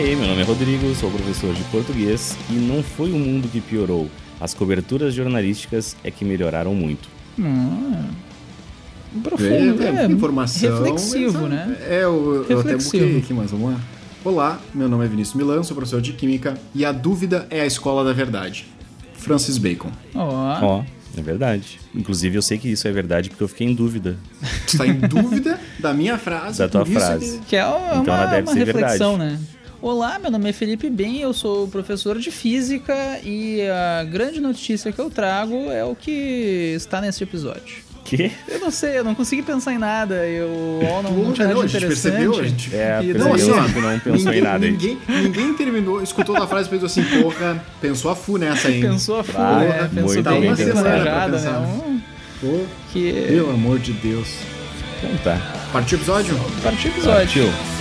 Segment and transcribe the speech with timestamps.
[0.00, 3.60] aí, meu nome é Rodrigo, sou professor de português e não foi o mundo que
[3.60, 4.08] piorou.
[4.40, 7.08] As coberturas jornalísticas é que melhoraram muito.
[7.38, 8.06] Hum.
[9.22, 10.82] Profundo, é, é, informação.
[10.82, 11.76] Reflexivo, né?
[11.82, 13.80] É, eu, eu até buquei aqui, mas vamos lá.
[14.24, 17.66] Olá, meu nome é Vinícius Milan, sou professor de Química e a dúvida é a
[17.66, 18.66] escola da verdade.
[19.14, 19.90] Francis Bacon.
[20.14, 20.28] Ó.
[20.62, 20.78] Oh.
[20.78, 21.00] oh.
[21.18, 21.80] É verdade.
[21.94, 24.16] Inclusive, eu sei que isso é verdade porque eu fiquei em dúvida.
[24.66, 26.58] Tu está em dúvida da minha frase.
[26.58, 27.38] Da tua frase.
[27.40, 27.46] Que...
[27.46, 29.40] que é uma, então ela deve uma ser reflexão, verdade.
[29.42, 29.59] né?
[29.82, 34.92] Olá, meu nome é Felipe Bem, eu sou professor de física e a grande notícia
[34.92, 37.76] que eu trago é o que está nesse episódio.
[38.04, 38.30] Quê?
[38.46, 40.26] Eu não sei, eu não consegui pensar em nada.
[40.26, 40.50] Eu
[40.82, 42.12] oh, não, não tinha nada de interessante.
[42.12, 42.76] Percebeu, a gente...
[42.76, 44.66] É, e, não, assim, ó, não pensou ninguém, em nada.
[44.66, 48.82] Ninguém, ninguém terminou, escutou a frase e pensou assim, porra, pensou a fu nessa aí.
[48.82, 52.02] Pensou a fu, ah, é, pensou tá uma semana né?
[52.38, 53.12] Pô, que...
[53.12, 54.28] Pelo amor de Deus.
[54.98, 55.40] Então tá.
[55.72, 56.38] Partiu o episódio?
[56.62, 57.44] Partiu o episódio.
[57.44, 57.79] Partiu.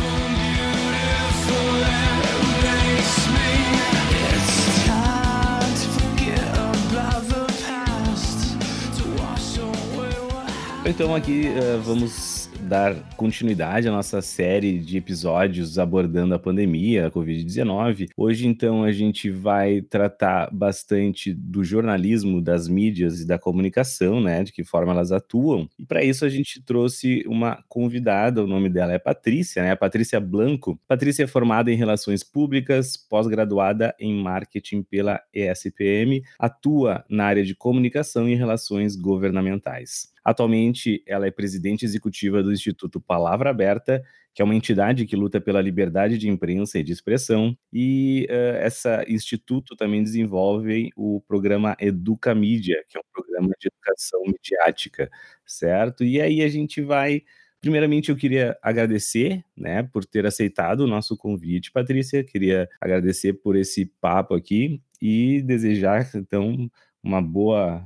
[10.89, 17.11] Então aqui uh, vamos dar continuidade à nossa série de episódios abordando a pandemia, a
[17.11, 18.09] Covid-19.
[18.17, 24.43] Hoje, então, a gente vai tratar bastante do jornalismo, das mídias e da comunicação, né?
[24.43, 25.69] De que forma elas atuam.
[25.77, 29.75] E para isso a gente trouxe uma convidada, o nome dela é Patrícia, né?
[29.75, 30.79] Patrícia Blanco.
[30.87, 37.53] Patrícia é formada em Relações Públicas, pós-graduada em Marketing pela ESPM, atua na área de
[37.53, 40.09] comunicação e relações governamentais.
[40.23, 44.03] Atualmente, ela é presidente executiva do Instituto Palavra Aberta,
[44.33, 48.57] que é uma entidade que luta pela liberdade de imprensa e de expressão, e uh,
[48.57, 55.09] essa instituto também desenvolve o programa Educa Mídia, que é um programa de educação midiática,
[55.45, 56.03] certo?
[56.03, 57.23] E aí a gente vai
[57.61, 62.23] Primeiramente, eu queria agradecer, né, por ter aceitado o nosso convite, Patrícia.
[62.23, 66.69] Queria agradecer por esse papo aqui e desejar, então,
[67.03, 67.85] uma boa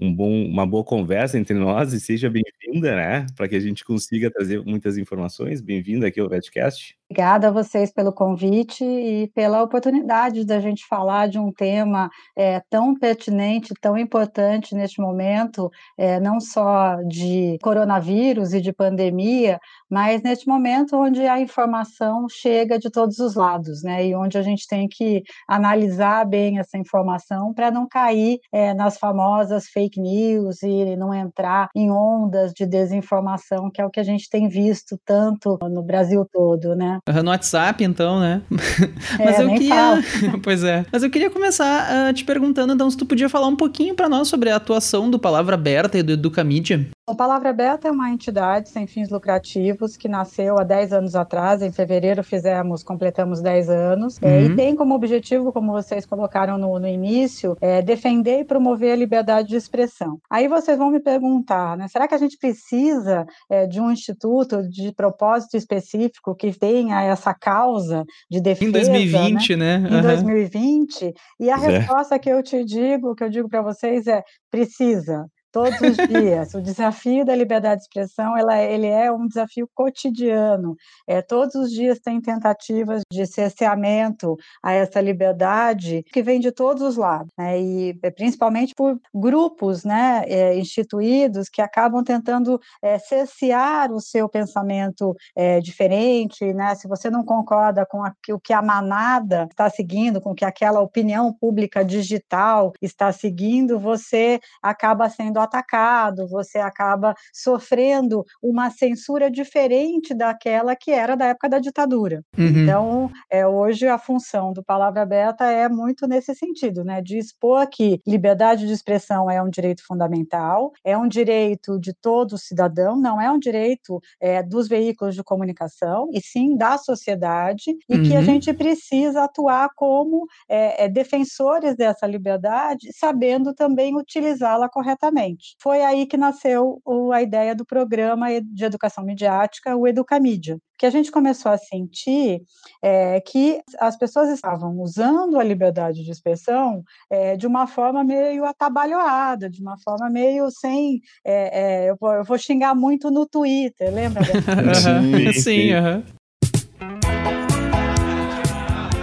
[0.00, 3.26] um bom, uma boa conversa entre nós e seja bem-vinda, né?
[3.36, 5.60] Para que a gente consiga trazer muitas informações.
[5.60, 6.97] Bem-vinda aqui ao VetCast.
[7.10, 12.60] Obrigada a vocês pelo convite e pela oportunidade da gente falar de um tema é,
[12.68, 19.58] tão pertinente, tão importante neste momento, é, não só de coronavírus e de pandemia,
[19.90, 24.06] mas neste momento onde a informação chega de todos os lados, né?
[24.06, 28.98] E onde a gente tem que analisar bem essa informação para não cair é, nas
[28.98, 34.04] famosas fake news e não entrar em ondas de desinformação, que é o que a
[34.04, 36.97] gente tem visto tanto no Brasil todo, né?
[37.22, 38.42] No WhatsApp, então, né?
[39.18, 40.04] É, Mas eu queria.
[40.42, 40.84] pois é.
[40.92, 44.08] Mas eu queria começar uh, te perguntando, então, se tu podia falar um pouquinho para
[44.08, 46.88] nós sobre a atuação do Palavra Aberta e do Educamídia.
[47.08, 51.62] O Palavra Aberta é uma entidade sem fins lucrativos que nasceu há 10 anos atrás.
[51.62, 54.18] Em fevereiro fizemos, completamos 10 anos.
[54.18, 54.28] Uhum.
[54.28, 54.56] É, e uhum.
[54.56, 59.48] tem como objetivo, como vocês colocaram no, no início, é, defender e promover a liberdade
[59.48, 60.18] de expressão.
[60.28, 64.68] Aí vocês vão me perguntar, né, será que a gente precisa é, de um instituto
[64.68, 68.68] de propósito específico que tenha essa causa de defesa?
[68.68, 69.78] Em 2020, né?
[69.78, 69.88] né?
[69.88, 69.98] Uhum.
[69.98, 71.14] Em 2020.
[71.40, 71.56] E a é.
[71.56, 75.24] resposta que eu te digo, que eu digo para vocês é precisa
[75.58, 76.54] todos os dias.
[76.54, 80.76] o desafio da liberdade de expressão, ela, ele é um desafio cotidiano.
[81.06, 86.82] É, todos os dias tem tentativas de cerceamento a essa liberdade que vem de todos
[86.82, 87.60] os lados, né?
[87.60, 94.28] e é, principalmente por grupos né, é, instituídos que acabam tentando é, cercear o seu
[94.28, 96.52] pensamento é, diferente.
[96.52, 96.74] Né?
[96.74, 100.44] Se você não concorda com a, o que a manada está seguindo, com o que
[100.44, 108.70] aquela opinião pública digital está seguindo, você acaba sendo sendo atacado, você acaba sofrendo uma
[108.70, 112.22] censura diferente daquela que era da época da ditadura.
[112.36, 112.46] Uhum.
[112.46, 117.66] Então, é, hoje a função do Palavra Aberta é muito nesse sentido, né, de expor
[117.68, 123.20] que liberdade de expressão é um direito fundamental, é um direito de todo cidadão, não
[123.20, 128.02] é um direito é, dos veículos de comunicação, e sim da sociedade, e uhum.
[128.02, 128.24] que a uhum.
[128.24, 135.27] gente precisa atuar como é, é, defensores dessa liberdade, sabendo também utilizá-la corretamente.
[135.60, 136.80] Foi aí que nasceu
[137.12, 142.42] a ideia do programa de educação midiática, o Educamídia, que a gente começou a sentir
[142.82, 148.44] é, que as pessoas estavam usando a liberdade de expressão é, de uma forma meio
[148.44, 151.00] atabalhoada, de uma forma meio sem.
[151.24, 154.22] É, é eu, vou, eu, vou, xingar muito no Twitter, lembra?
[154.74, 155.74] sim, sim.
[155.74, 156.17] Uhum.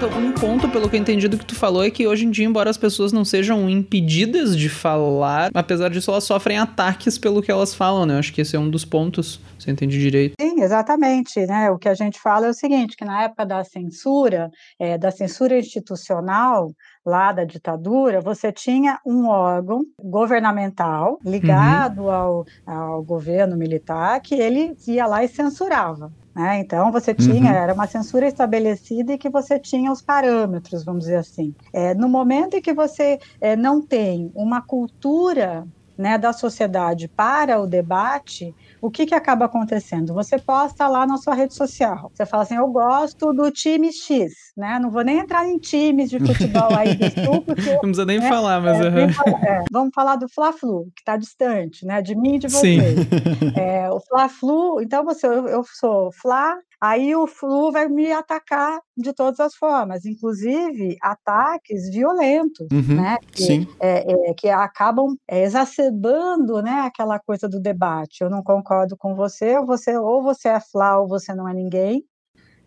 [0.03, 2.45] Um ponto, pelo que eu entendi do que tu falou, é que hoje em dia,
[2.45, 7.49] embora as pessoas não sejam impedidas de falar, apesar disso, elas sofrem ataques pelo que
[7.49, 8.15] elas falam, né?
[8.15, 10.33] Eu acho que esse é um dos pontos, se eu entendi direito.
[10.39, 11.71] Sim, exatamente, né?
[11.71, 15.11] O que a gente fala é o seguinte, que na época da censura, é, da
[15.11, 16.73] censura institucional,
[17.05, 22.11] lá da ditadura, você tinha um órgão governamental ligado uhum.
[22.11, 26.11] ao, ao governo militar que ele ia lá e censurava.
[26.35, 26.59] Né?
[26.59, 27.57] Então, você tinha, uhum.
[27.57, 31.55] era uma censura estabelecida e que você tinha os parâmetros, vamos dizer assim.
[31.71, 35.65] É, no momento em que você é, não tem uma cultura
[35.97, 40.13] né, da sociedade para o debate, o que, que acaba acontecendo?
[40.13, 42.11] Você posta lá na sua rede social.
[42.13, 44.77] Você fala assim: eu gosto do time X, né?
[44.79, 47.73] Não vou nem entrar em times de futebol aí do sul, porque.
[47.73, 48.79] Não precisa nem né, falar, mas.
[48.79, 49.37] É, uhum.
[49.43, 52.01] é, vamos falar do Fla-Flu, que está distante, né?
[52.01, 52.95] De mim e de vocês.
[53.55, 58.79] É, o Fla-Flu, então você, eu, eu sou Fla, aí o flu vai me atacar
[58.97, 63.17] de todas as formas, inclusive ataques violentos, uhum, né?
[63.31, 68.21] Que, é, é, que acabam é, exacerbando, né, aquela coisa do debate.
[68.21, 71.53] Eu não concordo com você, ou você ou você é fla ou você não é
[71.53, 72.03] ninguém,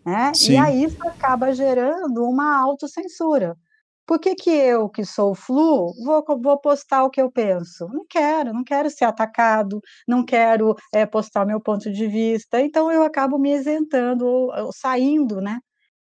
[0.05, 0.31] né?
[0.33, 0.53] Sim.
[0.53, 3.55] E aí isso acaba gerando uma autocensura.
[4.09, 7.87] Por que, que eu, que sou flu, vou, vou postar o que eu penso?
[7.89, 12.91] Não quero, não quero ser atacado, não quero é, postar meu ponto de vista, então
[12.91, 15.59] eu acabo me isentando, ou saindo, né?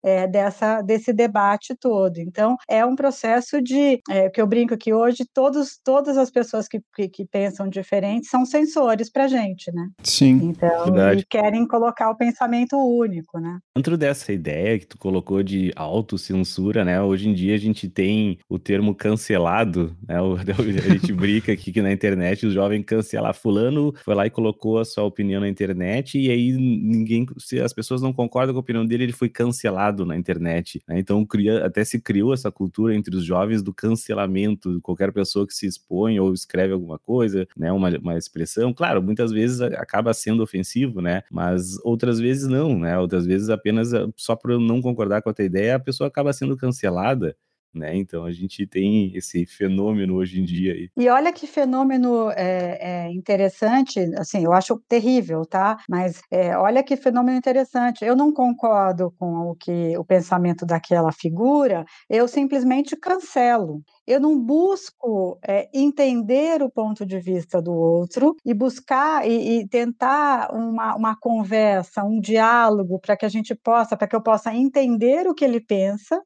[0.04, 2.18] É, dessa, desse debate todo.
[2.18, 6.68] Então, é um processo de, é, que eu brinco que hoje todos, todas as pessoas
[6.68, 9.88] que, que, que pensam diferente são sensores para a gente, né?
[10.02, 11.22] Sim, Então, verdade.
[11.22, 13.58] e querem colocar o pensamento único, né?
[13.74, 17.00] Dentro dessa ideia que tu colocou de autocensura, né?
[17.00, 20.16] Hoje em dia a gente tem o termo cancelado, né?
[20.84, 24.78] A gente brinca aqui que na internet os jovens cancelar fulano foi lá e colocou
[24.78, 28.60] a sua opinião na internet e aí ninguém, se as pessoas não concordam com a
[28.60, 30.82] opinião dele, ele foi cancelado na internet.
[30.88, 30.98] Né?
[30.98, 35.52] Então cria, até se criou essa cultura entre os jovens do cancelamento, qualquer pessoa que
[35.52, 37.70] se expõe ou escreve alguma coisa, né?
[37.70, 38.72] Uma, uma expressão.
[38.72, 41.22] Claro, muitas vezes acaba sendo ofensivo, né?
[41.30, 42.98] Mas outras vezes não, né?
[42.98, 46.32] Outras vezes apenas eh, só por não concordar com a tua ideia, a pessoa acaba
[46.32, 47.36] sendo cancelada
[47.74, 47.96] né?
[47.96, 50.88] Então a gente tem esse fenômeno hoje em dia aí.
[50.96, 55.76] E olha que fenômeno é, é interessante, assim, eu acho terrível, tá?
[55.88, 58.04] Mas é, olha que fenômeno interessante.
[58.04, 63.82] Eu não concordo com o que o pensamento daquela figura, eu simplesmente cancelo.
[64.06, 69.68] Eu não busco é, entender o ponto de vista do outro e buscar e, e
[69.68, 74.54] tentar uma, uma conversa, um diálogo para que a gente possa, para que eu possa
[74.54, 76.20] entender o que ele pensa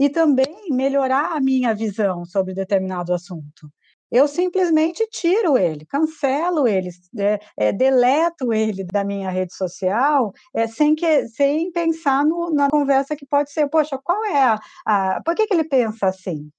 [0.00, 3.70] e também melhorar a minha visão sobre determinado assunto.
[4.10, 6.88] Eu simplesmente tiro ele, cancelo ele,
[7.18, 12.68] é, é, deleto ele da minha rede social, é, sem, que, sem pensar no, na
[12.70, 16.50] conversa que pode ser, poxa, qual é a, a por que, que ele pensa assim?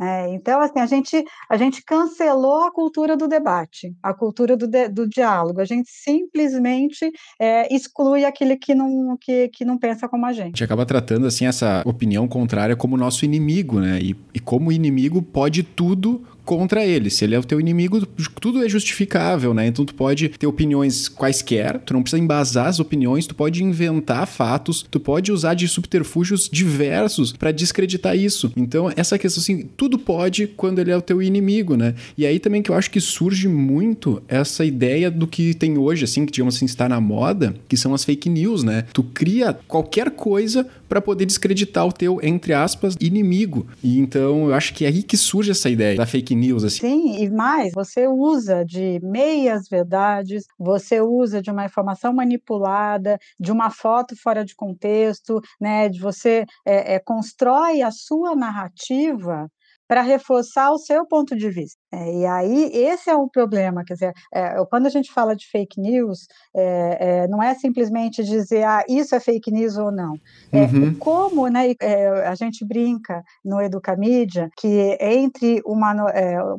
[0.00, 4.66] É, então, assim, a gente, a gente cancelou a cultura do debate, a cultura do,
[4.66, 5.60] de, do diálogo.
[5.60, 7.10] A gente simplesmente
[7.40, 10.42] é, exclui aquele que não, que, que não pensa como a gente.
[10.42, 14.00] A gente acaba tratando, assim, essa opinião contrária como nosso inimigo, né?
[14.00, 17.10] E, e como inimigo pode tudo contra ele.
[17.10, 18.04] Se ele é o teu inimigo,
[18.40, 19.66] tudo é justificável, né?
[19.66, 24.26] Então tu pode ter opiniões quaisquer, tu não precisa embasar as opiniões, tu pode inventar
[24.26, 28.52] fatos, tu pode usar de subterfúgios diversos para descreditar isso.
[28.56, 31.94] Então, essa questão assim, tudo pode quando ele é o teu inimigo, né?
[32.16, 36.04] E aí também que eu acho que surge muito essa ideia do que tem hoje,
[36.04, 38.84] assim, que digamos assim, está na moda, que são as fake news, né?
[38.92, 43.66] Tu cria qualquer coisa para poder descreditar o teu, entre aspas, inimigo.
[43.82, 46.64] E então eu acho que é aí que surge essa ideia da fake news.
[46.64, 46.80] Assim.
[46.80, 53.52] Sim, e mais, você usa de meias verdades, você usa de uma informação manipulada, de
[53.52, 55.88] uma foto fora de contexto, né?
[55.88, 59.48] De você é, é, constrói a sua narrativa
[59.86, 61.78] para reforçar o seu ponto de vista.
[61.92, 65.46] É, e aí, esse é o problema, quer dizer, é, quando a gente fala de
[65.46, 66.26] fake news,
[66.56, 70.14] é, é não é simplesmente dizer, ah, isso é fake news ou não.
[70.52, 70.94] É, uhum.
[70.94, 75.92] como né, é, a gente brinca no Educamídia que entre uma,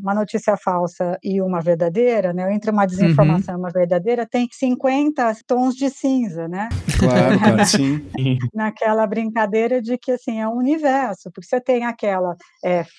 [0.01, 3.61] uma notícia falsa e uma verdadeira, né, entre uma desinformação uhum.
[3.61, 6.69] e uma verdadeira, tem 50 tons de cinza, né?
[7.05, 8.37] Claro, claro, sim.
[8.53, 12.35] Naquela brincadeira de que, assim, é um universo, porque você tem aquela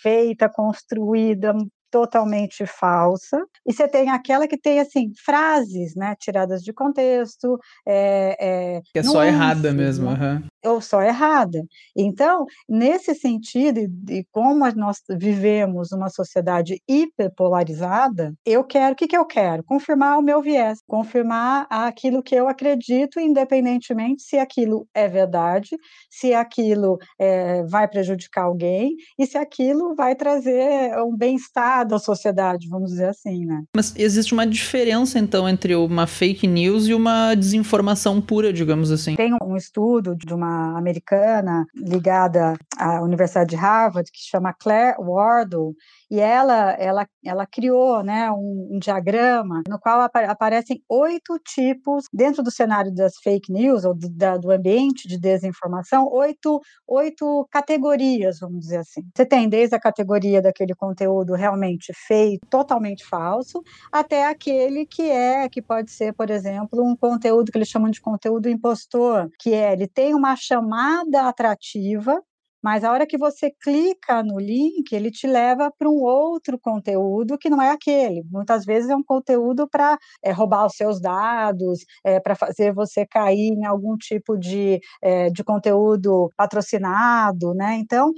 [0.02, 1.54] feita, construída,
[1.96, 8.36] totalmente falsa, e você tem aquela que tem assim frases, né, tiradas de contexto, é,
[8.38, 10.42] é, que é só errada mesmo, né?
[10.62, 10.72] uhum.
[10.72, 11.64] ou só errada.
[11.96, 19.16] Então, nesse sentido, e como nós vivemos uma sociedade hiperpolarizada, eu quero, o que, que
[19.16, 19.64] eu quero?
[19.64, 25.78] Confirmar o meu viés, confirmar aquilo que eu acredito, independentemente se aquilo é verdade,
[26.10, 32.68] se aquilo é, vai prejudicar alguém e se aquilo vai trazer um bem-estar da sociedade,
[32.68, 33.62] vamos dizer assim, né?
[33.74, 39.16] Mas existe uma diferença, então, entre uma fake news e uma desinformação pura, digamos assim?
[39.16, 45.74] Tem um estudo de uma americana ligada à Universidade de Harvard que chama Claire Wardle,
[46.10, 52.04] e ela, ela, ela criou né, um, um diagrama no qual ap aparecem oito tipos,
[52.12, 57.46] dentro do cenário das fake news, ou do, da, do ambiente de desinformação, oito, oito
[57.50, 59.02] categorias, vamos dizer assim.
[59.14, 65.48] Você tem desde a categoria daquele conteúdo realmente feito, totalmente falso, até aquele que é,
[65.48, 69.72] que pode ser, por exemplo, um conteúdo que eles chamam de conteúdo impostor, que é,
[69.72, 72.22] ele tem uma chamada atrativa,
[72.66, 77.38] mas a hora que você clica no link, ele te leva para um outro conteúdo
[77.38, 78.24] que não é aquele.
[78.28, 83.06] Muitas vezes é um conteúdo para é, roubar os seus dados, é, para fazer você
[83.06, 87.76] cair em algum tipo de, é, de conteúdo patrocinado, né?
[87.76, 88.12] Então,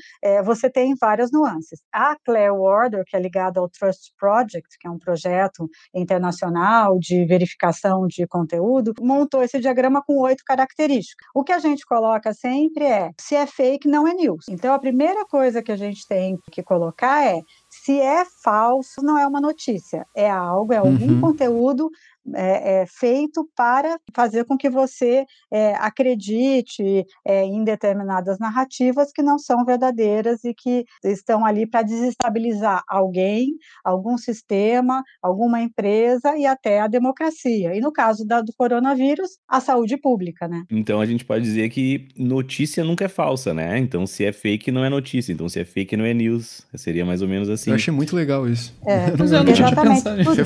[0.46, 1.80] você tem várias nuances.
[1.92, 7.26] A Claire Warder, que é ligada ao Trust Project, que é um projeto internacional de
[7.26, 11.26] verificação de conteúdo, montou esse diagrama com oito características.
[11.34, 14.37] O que a gente coloca sempre é, se é fake, não é news.
[14.48, 19.18] Então, a primeira coisa que a gente tem que colocar é se é falso, não
[19.18, 21.20] é uma notícia, é algo, é algum uhum.
[21.20, 21.90] conteúdo
[22.34, 29.22] é, é, feito para fazer com que você é, acredite é, em determinadas narrativas que
[29.22, 33.54] não são verdadeiras e que estão ali para desestabilizar alguém,
[33.84, 37.74] algum sistema, alguma empresa e até a democracia.
[37.74, 40.64] E no caso da, do coronavírus, a saúde pública, né?
[40.70, 43.78] Então a gente pode dizer que notícia nunca é falsa, né?
[43.78, 46.66] Então se é fake não é notícia, então se é fake não é news.
[46.74, 47.70] Seria mais ou menos assim.
[47.70, 48.74] Eu achei muito legal isso.
[48.86, 50.02] É, exatamente.
[50.24, 50.42] Porque,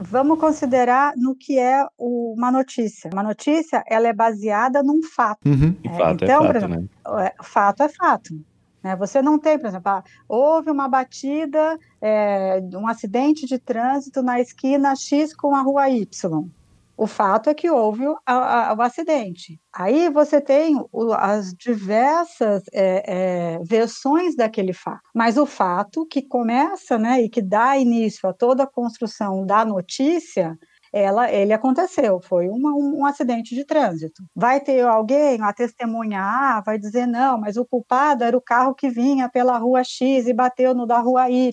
[0.00, 3.10] vamos considerar no que é uma notícia.
[3.12, 5.48] Uma notícia, ela é baseada num fato.
[5.48, 5.74] Uhum.
[5.82, 7.30] E fato é então, é fato, exemplo, né?
[7.42, 8.44] fato é fato.
[8.82, 8.96] Né?
[8.96, 14.40] Você não tem, por exemplo, ah, houve uma batida, é, um acidente de trânsito na
[14.40, 16.48] esquina X com a rua Y.
[16.96, 19.60] O fato é que houve o, a, o acidente.
[19.72, 25.02] Aí você tem o, as diversas é, é, versões daquele fato.
[25.14, 29.64] Mas o fato que começa né, e que dá início a toda a construção da
[29.64, 30.58] notícia
[30.92, 34.22] ela, ele aconteceu, foi uma, um, um, acidente de trânsito.
[34.34, 38.74] Vai ter alguém, a testemunha A, vai dizer não, mas o culpado era o carro
[38.74, 41.52] que vinha pela rua X e bateu no da rua Y.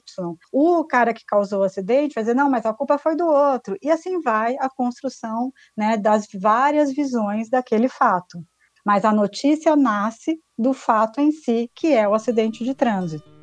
[0.51, 3.77] O cara que causou o acidente vai dizer não, mas a culpa foi do outro.
[3.81, 8.43] E assim vai a construção né, das várias visões daquele fato.
[8.85, 13.34] Mas a notícia nasce do fato em si, que é o acidente de trânsito.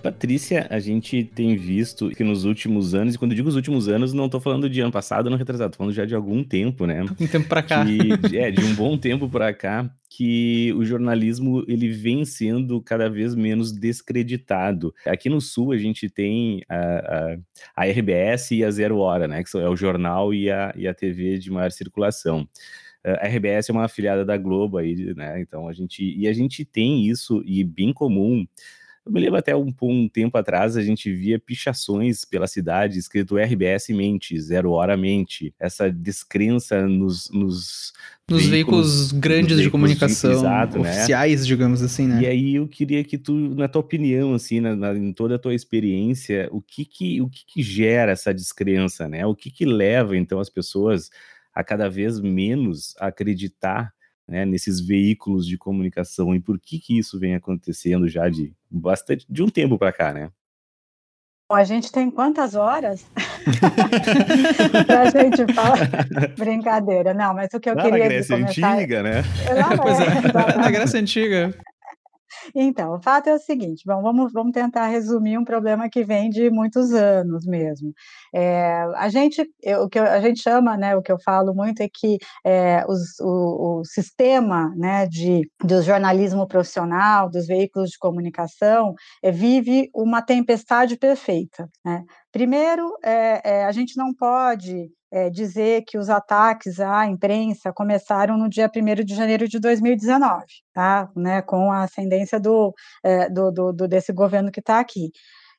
[0.00, 3.88] Patrícia, a gente tem visto que nos últimos anos, e quando eu digo os últimos
[3.88, 6.86] anos, não estou falando de ano passado, ano retrasado, tô falando já de algum tempo,
[6.86, 7.02] né?
[7.02, 7.84] Um tempo para cá.
[7.84, 13.08] Que, é, de um bom tempo para cá, que o jornalismo ele vem sendo cada
[13.08, 14.94] vez menos descreditado.
[15.06, 17.36] Aqui no Sul a gente tem a,
[17.76, 19.44] a, a RBS e a Zero Hora, né?
[19.44, 22.48] Que é o jornal e a, e a TV de maior circulação.
[23.02, 25.40] A RBS é uma afiliada da Globo aí, né?
[25.40, 28.46] Então a gente e a gente tem isso e bem comum
[29.10, 33.36] eu me lembro até um, um, tempo atrás, a gente via pichações pela cidade escrito
[33.36, 35.52] RBS mente, zero hora mente.
[35.58, 37.92] Essa descrença nos, nos,
[38.28, 40.90] nos veículos, veículos grandes veículos de comunicação, de, exato, né?
[40.90, 41.46] oficiais, né?
[41.46, 42.22] digamos assim, né?
[42.22, 45.38] E aí eu queria que tu, na tua opinião, assim, na, na, em toda a
[45.38, 49.26] tua experiência, o que que, o que que gera essa descrença, né?
[49.26, 51.10] O que que leva, então, as pessoas
[51.52, 53.92] a cada vez menos acreditar
[54.30, 59.26] né, nesses veículos de comunicação e por que que isso vem acontecendo já de bastante
[59.28, 60.30] de um tempo para cá, né?
[61.50, 63.04] A gente tem quantas horas
[64.86, 65.78] para a gente falar?
[66.38, 68.72] Brincadeira, não, mas o que eu Lá queria na Grécia começar...
[68.72, 69.22] Antiga, né?
[69.52, 71.52] Lá, pois é, na Grécia Antiga.
[72.54, 76.30] Então, o fato é o seguinte, bom, vamos, vamos tentar resumir um problema que vem
[76.30, 77.92] de muitos anos mesmo.
[78.34, 79.42] É, a gente,
[79.82, 83.18] o que a gente chama, né, o que eu falo muito é que é, os,
[83.20, 90.22] o, o, sistema, né, de, do jornalismo profissional, dos veículos de comunicação, é, vive uma
[90.22, 92.04] tempestade perfeita, né?
[92.32, 98.38] Primeiro, é, é, a gente não pode é, dizer que os ataques à imprensa começaram
[98.38, 101.10] no dia 1 de janeiro de 2019, tá?
[101.16, 102.72] né, com a ascendência do,
[103.32, 105.10] do, do, desse governo que está aqui.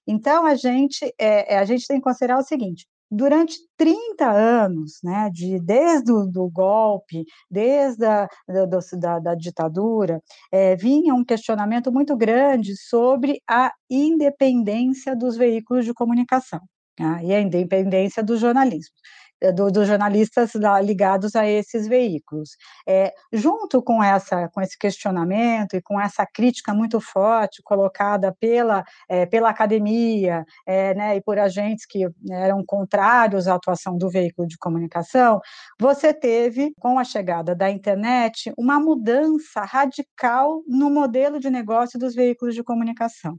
[0.08, 1.13] Então, a gente,
[1.50, 6.50] a gente tem que considerar o seguinte: durante 30 anos, né, de, desde o do
[6.50, 13.74] golpe, desde a do, da, da, ditadura, é, vinha um questionamento muito grande sobre a
[13.89, 16.62] independência dos veículos de comunicação
[16.96, 18.96] tá, e a independência do jornalismo.
[19.41, 20.51] Eh, do, dos jornalistas
[20.83, 22.51] ligados a esses veículos.
[22.88, 28.83] É, junto com, essa, com esse questionamento e com essa crítica muito forte colocada pela,
[29.10, 34.48] é, pela academia é, né, e por agentes que eram contrários à atuação do veículo
[34.48, 35.39] de comunicação,
[35.79, 42.13] você teve, com a chegada da internet, uma mudança radical no modelo de negócio dos
[42.13, 43.38] veículos de comunicação.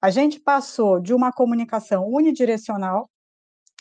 [0.00, 3.08] A gente passou de uma comunicação unidirecional,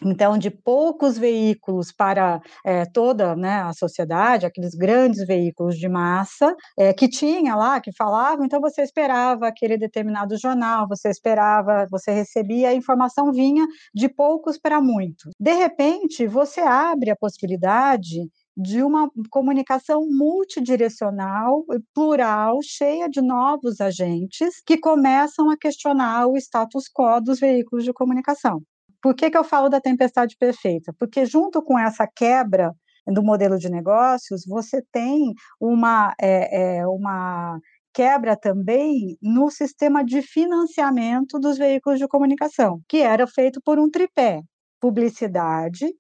[0.04, 6.56] então, de poucos veículos para é, toda né, a sociedade, aqueles grandes veículos de massa,
[6.78, 12.12] é, que tinha lá, que falavam, então você esperava aquele determinado jornal, você esperava, você
[12.12, 15.32] recebia, a informação vinha de poucos para muitos.
[15.40, 18.28] De repente, você abre a possibilidade
[18.58, 26.86] de uma comunicação multidirecional, plural, cheia de novos agentes que começam a questionar o status
[26.94, 28.62] quo dos veículos de comunicação.
[29.02, 30.94] Por que, que eu falo da tempestade perfeita?
[30.98, 32.74] Porque junto com essa quebra
[33.08, 37.60] do modelo de negócios, você tem uma, é, é, uma
[37.94, 43.90] quebra também no sistema de financiamento dos veículos de comunicação, que era feito por um
[43.90, 44.42] tripé:
[44.80, 45.94] publicidade,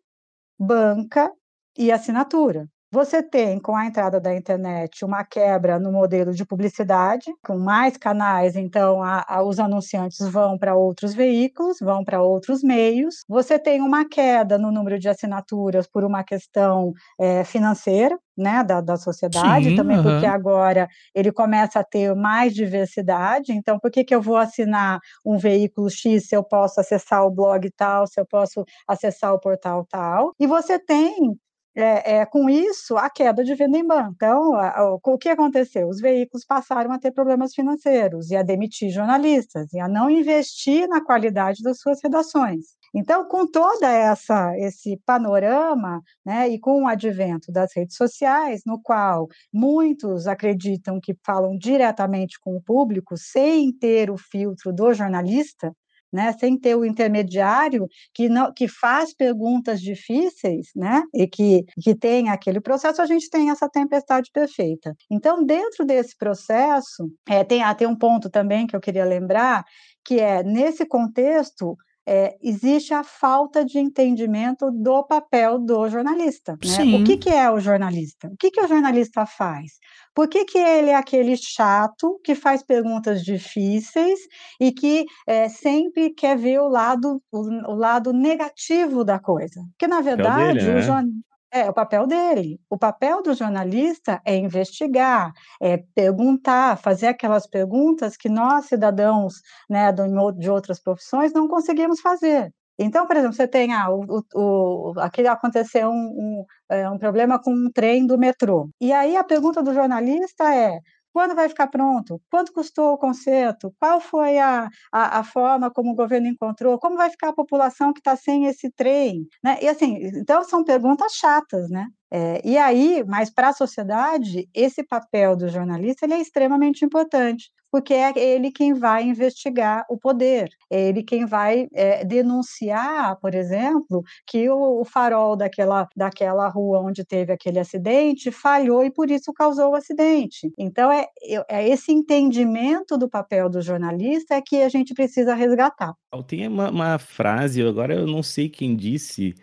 [0.60, 1.31] banca
[1.77, 2.67] e assinatura.
[2.93, 7.95] Você tem, com a entrada da internet, uma quebra no modelo de publicidade, com mais
[7.95, 13.24] canais, então a, a, os anunciantes vão para outros veículos, vão para outros meios.
[13.29, 18.81] Você tem uma queda no número de assinaturas por uma questão é, financeira, né, da,
[18.81, 24.03] da sociedade, Sim, também porque agora ele começa a ter mais diversidade, então por que,
[24.03, 28.19] que eu vou assinar um veículo X se eu posso acessar o blog tal, se
[28.19, 31.38] eu posso acessar o portal tal, e você tem
[31.75, 34.11] é, é, com isso, a queda de venda em banco.
[34.15, 35.87] Então, a, a, o que aconteceu?
[35.87, 40.87] Os veículos passaram a ter problemas financeiros e a demitir jornalistas e a não investir
[40.87, 42.81] na qualidade das suas redações.
[42.93, 48.81] Então, com toda essa esse panorama, né, e com o advento das redes sociais, no
[48.81, 55.74] qual muitos acreditam que falam diretamente com o público sem ter o filtro do jornalista,
[56.11, 61.95] né, sem ter o intermediário que não que faz perguntas difíceis, né, e que que
[61.95, 64.95] tem aquele processo, a gente tem essa tempestade perfeita.
[65.09, 69.63] Então, dentro desse processo, é, tem ah, tem um ponto também que eu queria lembrar,
[70.05, 76.53] que é nesse contexto é, existe a falta de entendimento do papel do jornalista.
[76.53, 76.98] Né?
[76.98, 78.27] O que, que é o jornalista?
[78.27, 79.74] O que, que o jornalista faz?
[80.14, 84.20] Por que, que ele é aquele chato que faz perguntas difíceis
[84.59, 87.40] e que é, sempre quer ver o lado, o,
[87.72, 89.61] o, lado negativo da coisa?
[89.72, 91.03] Porque, na verdade, dele, né?
[91.51, 92.59] É o papel dele.
[92.70, 99.35] O papel do jornalista é investigar, é perguntar, fazer aquelas perguntas que nós, cidadãos
[99.70, 99.92] né,
[100.37, 102.51] de outras profissões, não conseguimos fazer.
[102.79, 107.40] Então, por exemplo, você tem ah, o, o, aquele aconteceu um, um, é, um problema
[107.40, 108.70] com um trem do metrô.
[108.79, 110.79] E aí a pergunta do jornalista é:
[111.13, 112.21] quando vai ficar pronto?
[112.29, 113.74] Quanto custou o conserto?
[113.79, 116.79] Qual foi a, a, a, forma como o governo encontrou?
[116.79, 119.27] Como vai ficar a população que está sem esse trem?
[119.43, 119.59] Né?
[119.61, 121.87] E assim, então são perguntas chatas, né?
[122.13, 127.50] É, e aí, mas para a sociedade, esse papel do jornalista ele é extremamente importante,
[127.72, 133.34] porque é ele quem vai investigar o poder, é ele quem vai é, denunciar, por
[133.34, 139.10] exemplo, que o, o, farol daquela, daquela rua onde teve aquele acidente falhou e por
[139.10, 140.51] isso causou o acidente.
[140.57, 141.07] Então, é,
[141.50, 145.94] é esse entendimento do papel do jornalista é que a gente precisa resgatar.
[146.27, 149.34] Tem uma, uma frase, agora eu não sei quem disse,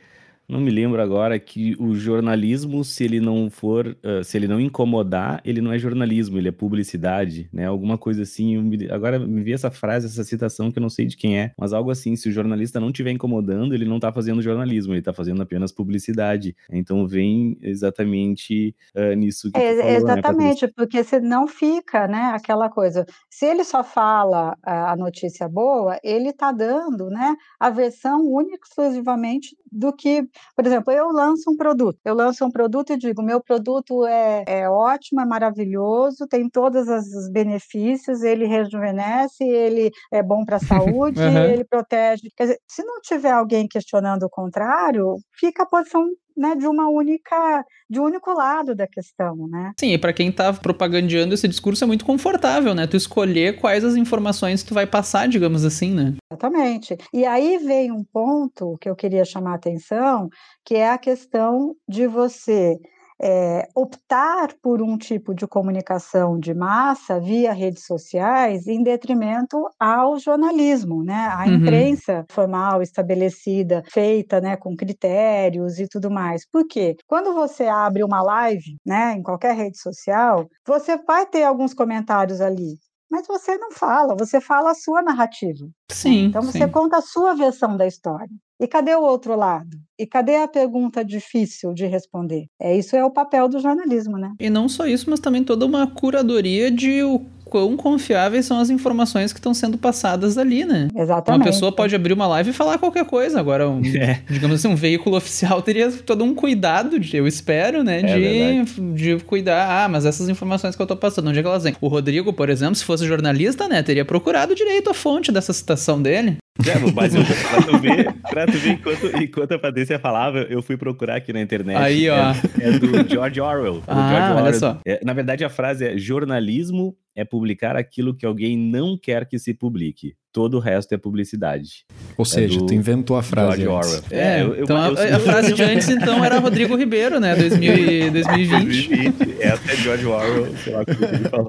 [0.48, 4.58] não me lembro agora que o jornalismo, se ele não for, uh, se ele não
[4.58, 7.66] incomodar, ele não é jornalismo, ele é publicidade, né?
[7.66, 8.56] Alguma coisa assim.
[8.56, 11.52] Me, agora me vi essa frase, essa citação que eu não sei de quem é,
[11.58, 12.16] mas algo assim.
[12.16, 15.70] Se o jornalista não estiver incomodando, ele não está fazendo jornalismo, ele está fazendo apenas
[15.70, 16.56] publicidade.
[16.70, 22.08] Então vem exatamente uh, nisso que é, falou, né, Exatamente, né, porque se não fica,
[22.08, 22.32] né?
[22.34, 23.04] Aquela coisa.
[23.28, 27.37] Se ele só fala a notícia boa, ele está dando, né?
[27.61, 32.51] A versão única exclusivamente do que Por exemplo, eu lanço um produto, eu lanço um
[32.51, 38.46] produto e digo, meu produto é, é ótimo, é maravilhoso, tem todos os benefícios, ele
[38.46, 41.44] rejuvenesce, ele é bom para a saúde, uhum.
[41.44, 42.29] ele protege.
[42.37, 46.88] Quer dizer, se não tiver alguém questionando o contrário, fica a posição né, de uma
[46.88, 49.72] única, de um único lado da questão, né?
[49.79, 52.87] Sim, e para quem tá propagandeando esse discurso é muito confortável, né?
[52.87, 56.14] Tu escolher quais as informações tu vai passar, digamos assim, né?
[56.31, 56.96] Exatamente.
[57.12, 60.29] E aí vem um ponto que eu queria chamar a atenção,
[60.64, 62.79] que é a questão de você
[63.20, 70.18] é, optar por um tipo de comunicação de massa via redes sociais em detrimento ao
[70.18, 71.28] jornalismo, né?
[71.33, 71.54] A uhum.
[71.54, 76.48] imprensa formal, estabelecida, feita, né, com critérios e tudo mais.
[76.48, 76.96] Por quê?
[77.07, 82.40] Quando você abre uma live, né, em qualquer rede social, você vai ter alguns comentários
[82.40, 82.78] ali,
[83.11, 85.64] mas você não fala, você fala a sua narrativa.
[85.64, 85.70] Né?
[85.90, 86.24] Sim.
[86.26, 86.68] Então você sim.
[86.68, 88.28] conta a sua versão da história.
[88.61, 89.77] E cadê o outro lado?
[89.99, 92.47] E cadê a pergunta difícil de responder?
[92.61, 94.33] É isso é o papel do jornalismo, né?
[94.40, 98.71] E não só isso, mas também toda uma curadoria de o quão confiáveis são as
[98.71, 100.88] informações que estão sendo passadas ali, né?
[100.94, 101.40] Exatamente.
[101.40, 103.40] Uma pessoa pode abrir uma live e falar qualquer coisa.
[103.40, 104.23] Agora, um, é.
[104.29, 108.01] digamos assim, um veículo oficial teria todo um cuidado, de, eu espero, né?
[108.01, 109.85] É de, de cuidar.
[109.85, 111.75] Ah, mas essas informações que eu tô passando, onde é que elas vêm?
[111.81, 113.83] O Rodrigo, por exemplo, se fosse jornalista, né?
[113.83, 116.37] Teria procurado direito a fonte dessa citação dele.
[116.66, 120.61] É, mas eu, pra tu ver, pra tu ver enquanto, enquanto a Patrícia falava, eu
[120.61, 121.77] fui procurar aqui na internet.
[121.77, 122.33] Aí, ó.
[122.61, 123.83] É, é do George Orwell.
[123.87, 124.44] ah, George Orwell.
[124.44, 124.81] olha só.
[124.85, 129.38] É, na verdade, a frase é jornalismo é publicar aquilo que alguém não quer que
[129.38, 130.14] se publique.
[130.38, 131.85] Todo o resto é publicidade.
[132.16, 133.66] Ou é seja, tu inventou a frase.
[133.66, 134.05] Orwell.
[134.09, 137.35] É, eu, então eu, a, a, frase de antes, então, era Rodrigo Ribeiro, né?
[137.35, 138.88] 2000, 2020.
[138.88, 139.42] 2020.
[139.42, 141.48] Essa é George Orwell, sei lá como ele falou.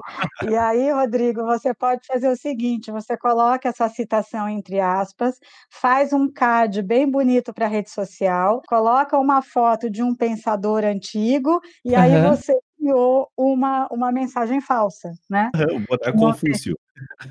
[0.50, 5.36] E aí, Rodrigo, você pode fazer o seguinte: você coloca essa citação entre aspas,
[5.70, 10.82] faz um card bem bonito para a rede social, coloca uma foto de um pensador
[10.84, 12.34] antigo, e aí uhum.
[12.34, 15.50] você criou uma, uma mensagem falsa, né?
[15.54, 16.76] Vou botar Confúcio.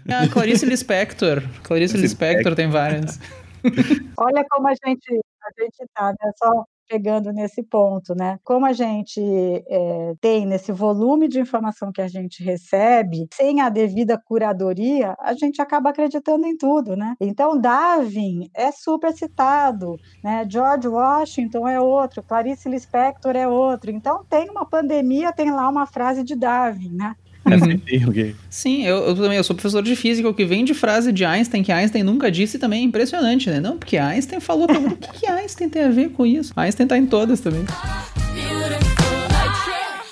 [0.10, 1.44] Ah, Clarice Lispector.
[1.64, 3.20] Clarice Lispector tem várias.
[4.18, 6.32] Olha como a gente a gente tá, né?
[6.38, 8.40] Só pegando nesse ponto, né?
[8.44, 13.70] Como a gente é, tem nesse volume de informação que a gente recebe, sem a
[13.70, 17.16] devida curadoria, a gente acaba acreditando em tudo, né?
[17.22, 20.46] Então, Darwin é super citado, né?
[20.50, 23.92] George Washington é outro, Clarice Lispector é outro.
[23.92, 27.16] Então, tem uma pandemia, tem lá uma frase de Darwin, né?
[27.50, 27.82] Uhum.
[28.50, 31.26] Sim, eu, eu, também eu sou professor de física, o que vem de frase de
[31.26, 33.60] Einstein que Einstein nunca disse também é impressionante, né?
[33.60, 36.54] Não, porque Einstein falou o que, que Einstein tem a ver com isso?
[36.56, 37.66] Einstein tá em todas também.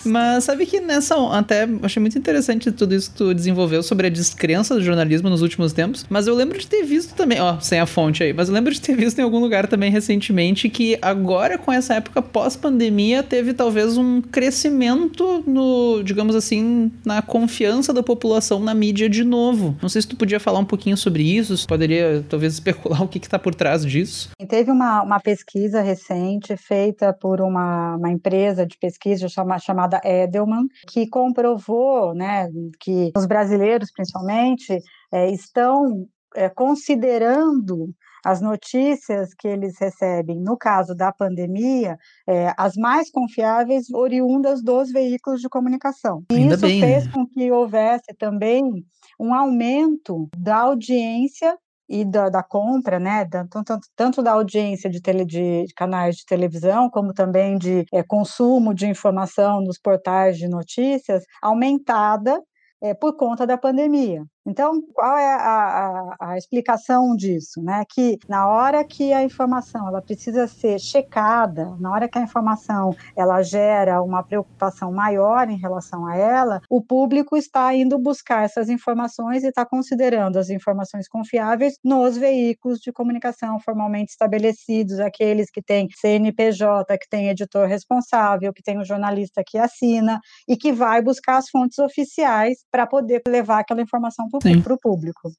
[0.07, 1.15] Mas sabe que nessa.
[1.37, 5.41] Até achei muito interessante tudo isso que tu desenvolveu sobre a descrença do jornalismo nos
[5.41, 6.05] últimos tempos.
[6.09, 8.73] Mas eu lembro de ter visto também, ó, sem a fonte aí, mas eu lembro
[8.73, 13.53] de ter visto em algum lugar também recentemente que agora, com essa época pós-pandemia, teve
[13.53, 19.75] talvez um crescimento no, digamos assim, na confiança da população na mídia de novo.
[19.81, 23.07] Não sei se tu podia falar um pouquinho sobre isso, se poderia talvez especular o
[23.07, 24.29] que está por trás disso.
[24.47, 30.67] Teve uma, uma pesquisa recente feita por uma, uma empresa de pesquisa chama, chamada Edelman,
[30.87, 34.79] que comprovou né, que os brasileiros, principalmente,
[35.11, 37.93] é, estão é, considerando
[38.25, 44.91] as notícias que eles recebem, no caso da pandemia, é, as mais confiáveis oriundas dos
[44.91, 46.23] veículos de comunicação.
[46.31, 47.11] E Ainda isso bem, fez né?
[47.13, 48.85] com que houvesse também
[49.19, 51.57] um aumento da audiência
[51.89, 56.25] e da, da compra, né, tanto, tanto, tanto, da audiência de, tele, de canais de
[56.25, 62.41] televisão, como também de é, consumo de informação nos portais de notícias, aumentada
[62.81, 64.23] é, por conta da pandemia.
[64.47, 67.61] Então, qual é a, a, a, explicação disso?
[67.61, 67.83] Né?
[67.89, 72.95] Que na hora que a informação ela precisa ser checada, na hora que a informação
[73.13, 78.69] ela gera uma preocupação maior em relação a ela, o público está indo buscar essas
[78.69, 85.61] informações e está considerando as informações confiáveis nos veículos de comunicação formalmente estabelecidos, aqueles que
[85.61, 90.71] têm CNPJ, que tem editor responsável, que tem o um jornalista que assina e que
[90.71, 95.31] vai buscar as fontes oficiais para poder levar aquela informação para o público.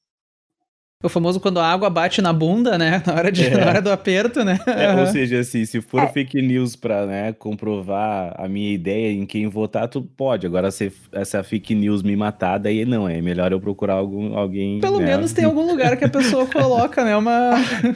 [1.01, 3.01] O famoso quando a água bate na bunda, né?
[3.07, 3.57] Na hora, de, é.
[3.57, 4.59] na hora do aperto, né?
[4.67, 6.07] É, ou seja, assim, se for é.
[6.07, 10.45] fake news para né, comprovar a minha ideia em quem votar, tu pode.
[10.45, 14.81] Agora, se essa fake news me matar, daí não, é melhor eu procurar algum, alguém.
[14.81, 15.05] Pelo né?
[15.05, 17.15] menos tem algum lugar que a pessoa coloca, né?
[17.15, 17.51] Uma.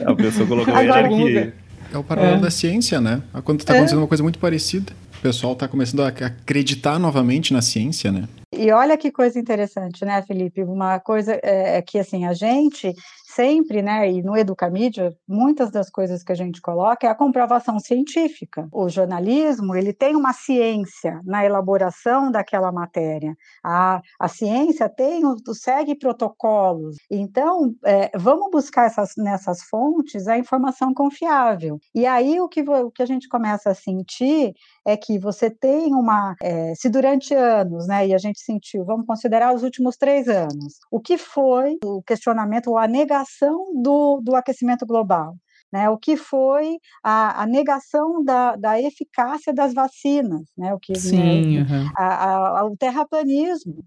[0.06, 1.52] A pessoa colocou Agora, aqui.
[1.92, 2.40] É o paralelo é.
[2.40, 3.22] da ciência, né?
[3.44, 4.92] Quando tá acontecendo uma coisa muito parecida,
[5.24, 8.28] pessoal tá começando a acreditar novamente na ciência, né?
[8.52, 10.62] E olha que coisa interessante, né, Felipe?
[10.62, 12.94] Uma coisa é, é que assim a gente
[13.34, 17.80] sempre, né, e no Educamídia, muitas das coisas que a gente coloca é a comprovação
[17.80, 18.68] científica.
[18.70, 23.34] O jornalismo, ele tem uma ciência na elaboração daquela matéria.
[23.64, 26.96] A, a ciência tem, segue protocolos.
[27.10, 31.80] Então, é, vamos buscar essas, nessas fontes a informação confiável.
[31.92, 34.54] E aí o que, o que a gente começa a sentir
[34.84, 39.06] é que você tem uma, é, se durante anos, né, e a gente sentiu, vamos
[39.06, 44.36] considerar os últimos três anos, o que foi o questionamento ou a negação do, do
[44.36, 45.34] aquecimento global.
[45.72, 50.96] Né, o que foi a, a negação da, da, eficácia das vacinas, né, o que
[50.96, 51.90] Sim, né, uhum.
[51.98, 53.84] a, a, o terraplanismo.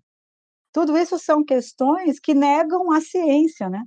[0.74, 3.82] Tudo isso são questões que negam a ciência, né?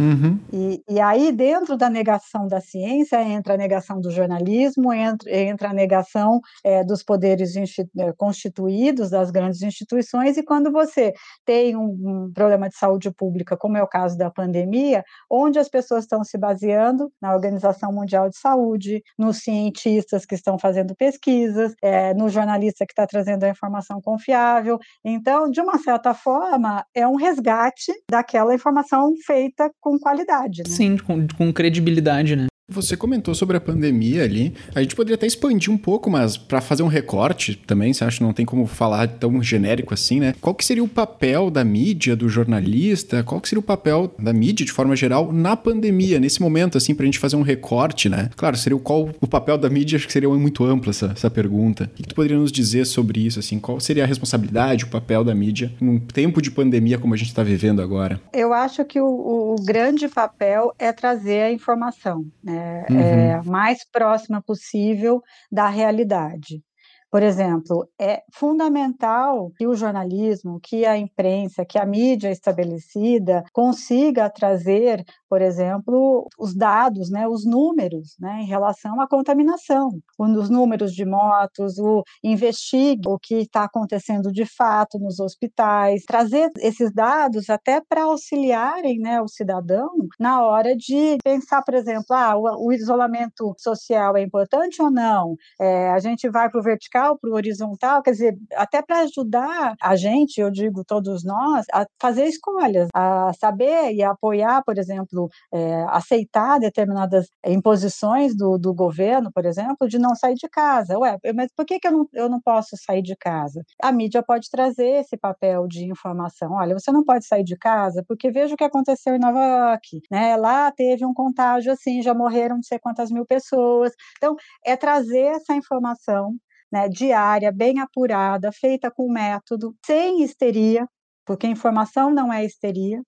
[0.00, 0.40] Uhum.
[0.50, 5.70] E, e, aí, dentro da negação da ciência, entra a negação do jornalismo, entra, entra
[5.70, 11.12] a negação é, dos poderes é, constituídos, das grandes instituições, e quando você
[11.44, 15.68] tem um, um, problema de saúde pública, como é o caso da pandemia, onde as
[15.68, 21.74] pessoas estão se baseando na Organização Mundial de Saúde, nos cientistas que estão fazendo pesquisas,
[21.82, 24.78] é, no jornalista que está trazendo a informação confiável.
[25.04, 30.62] Então, de uma certa forma, é um resgate daquela informação feita com qualidade.
[30.66, 30.70] Né?
[30.70, 32.49] Sim, com, com credibilidade, né?
[32.70, 34.54] Você comentou sobre a pandemia ali.
[34.74, 38.18] A gente poderia até expandir um pouco, mas para fazer um recorte também, você acha
[38.18, 40.34] que não tem como falar tão genérico assim, né?
[40.40, 43.24] Qual que seria o papel da mídia, do jornalista?
[43.24, 46.94] Qual que seria o papel da mídia, de forma geral, na pandemia, nesse momento, assim,
[46.94, 48.30] pra gente fazer um recorte, né?
[48.36, 51.30] Claro, seria o qual o papel da mídia, acho que seria muito ampla essa, essa
[51.30, 51.90] pergunta.
[51.92, 53.58] O que tu poderia nos dizer sobre isso, assim?
[53.58, 57.28] Qual seria a responsabilidade, o papel da mídia num tempo de pandemia como a gente
[57.28, 58.20] está vivendo agora?
[58.32, 62.59] Eu acho que o, o grande papel é trazer a informação, né?
[62.90, 63.00] Uhum.
[63.00, 66.62] é, mais próxima possível da realidade.
[67.10, 74.30] Por exemplo, é fundamental que o jornalismo, que a imprensa, que a mídia estabelecida consiga
[74.30, 80.92] trazer, por exemplo, os dados, né, os números né, em relação à contaminação, os números
[80.92, 87.50] de motos, o investigue o que está acontecendo de fato nos hospitais, trazer esses dados
[87.50, 92.72] até para auxiliarem né, o cidadão na hora de pensar, por exemplo, ah, o, o
[92.72, 95.34] isolamento social é importante ou não?
[95.60, 99.00] É, a gente vai para o vertical vertical para o horizontal, quer dizer, até para
[99.00, 104.78] ajudar a gente, eu digo todos nós, a fazer escolhas, a saber e apoiar, por
[104.78, 110.98] exemplo, é, aceitar determinadas imposições do, do governo, por exemplo, de não sair de casa.
[110.98, 113.62] Ué, mas por que, que eu, não, eu não posso sair de casa?
[113.82, 116.52] A mídia pode trazer esse papel de informação.
[116.52, 120.00] Olha, você não pode sair de casa porque veja o que aconteceu em Nova York,
[120.10, 120.36] né?
[120.36, 123.92] Lá teve um contágio assim, já morreram não sei quantas mil pessoas.
[124.16, 126.36] Então, é trazer essa informação
[126.72, 130.86] né, diária, bem apurada, feita com método, sem histeria,
[131.26, 133.02] porque informação não é histeria.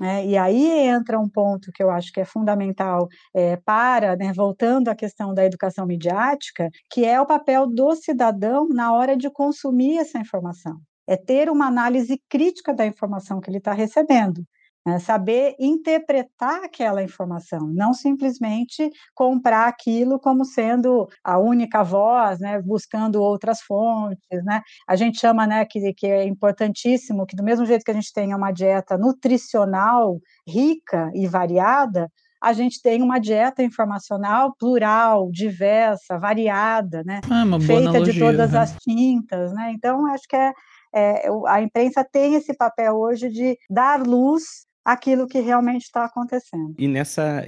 [0.00, 4.32] Né, e aí entra um ponto que eu acho que é fundamental é, para, né,
[4.32, 9.30] voltando à questão da educação midiática, que é o papel do cidadão na hora de
[9.30, 10.78] consumir essa informação.
[11.06, 14.42] É ter uma análise crítica da informação que ele está recebendo.
[14.86, 22.60] É saber interpretar aquela informação, não simplesmente comprar aquilo como sendo a única voz, né,
[22.62, 24.62] buscando outras fontes, né?
[24.88, 28.12] A gente chama, né, que, que é importantíssimo que do mesmo jeito que a gente
[28.12, 32.10] tenha uma dieta nutricional rica e variada,
[32.42, 37.20] a gente tem uma dieta informacional plural, diversa, variada, né?
[37.30, 38.58] Ah, feita analogia, de todas né?
[38.58, 39.72] as tintas, né?
[39.74, 40.52] Então acho que é,
[40.94, 46.74] é, a imprensa tem esse papel hoje de dar luz aquilo que realmente está acontecendo.
[46.78, 47.44] E nessa,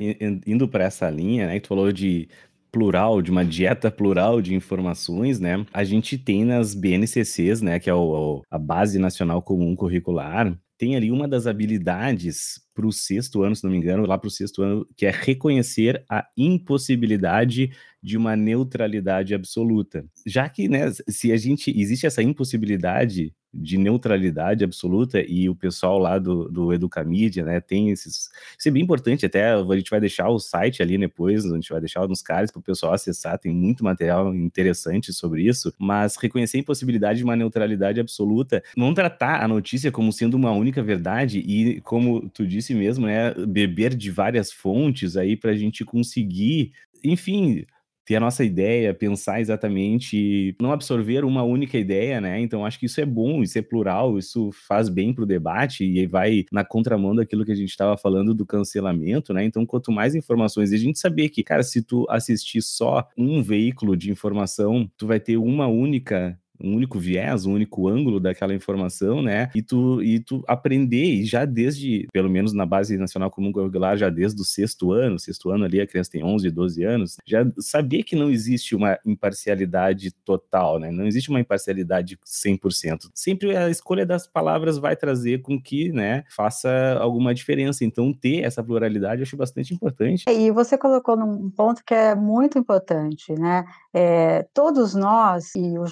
[0.46, 2.28] indo para essa linha, né, que tu falou de
[2.70, 5.64] plural, de uma dieta plural de informações, né?
[5.72, 10.96] A gente tem nas BNCCs, né, que é o, a Base Nacional Comum Curricular, tem
[10.96, 14.30] ali uma das habilidades para o sexto ano, se não me engano, lá para o
[14.30, 17.70] sexto ano, que é reconhecer a impossibilidade
[18.02, 20.04] de uma neutralidade absoluta.
[20.26, 25.98] Já que, né, se a gente existe essa impossibilidade de neutralidade absoluta e o pessoal
[25.98, 28.30] lá do, do Educamídia, né, tem esses...
[28.58, 31.70] Isso é bem importante, até a gente vai deixar o site ali depois, a gente
[31.70, 36.16] vai deixar nos cards para o pessoal acessar, tem muito material interessante sobre isso, mas
[36.16, 40.82] reconhecer a impossibilidade de uma neutralidade absoluta, não tratar a notícia como sendo uma única
[40.82, 45.84] verdade e, como tu disse mesmo, né, beber de várias fontes aí para a gente
[45.84, 46.72] conseguir,
[47.04, 47.64] enfim,
[48.04, 52.40] ter a nossa ideia, pensar exatamente, não absorver uma única ideia, né?
[52.40, 55.84] Então acho que isso é bom, isso é plural, isso faz bem para o debate
[55.84, 59.44] e vai na contramão daquilo que a gente estava falando do cancelamento, né?
[59.44, 63.42] Então quanto mais informações, e a gente saber que, cara, se tu assistir só um
[63.42, 68.54] veículo de informação, tu vai ter uma única um único viés, um único ângulo daquela
[68.54, 69.50] informação, né?
[69.54, 73.96] E tu, e tu aprender, e já desde, pelo menos na base nacional comum curricular,
[73.96, 77.44] já desde o sexto ano, sexto ano ali, a criança tem 11, 12 anos, já
[77.58, 80.90] saber que não existe uma imparcialidade total, né?
[80.90, 83.10] Não existe uma imparcialidade 100%.
[83.14, 87.84] Sempre a escolha das palavras vai trazer com que, né, faça alguma diferença.
[87.84, 90.24] Então, ter essa pluralidade eu acho bastante importante.
[90.28, 93.64] E você colocou num ponto que é muito importante, né?
[93.92, 95.86] É, todos nós, e o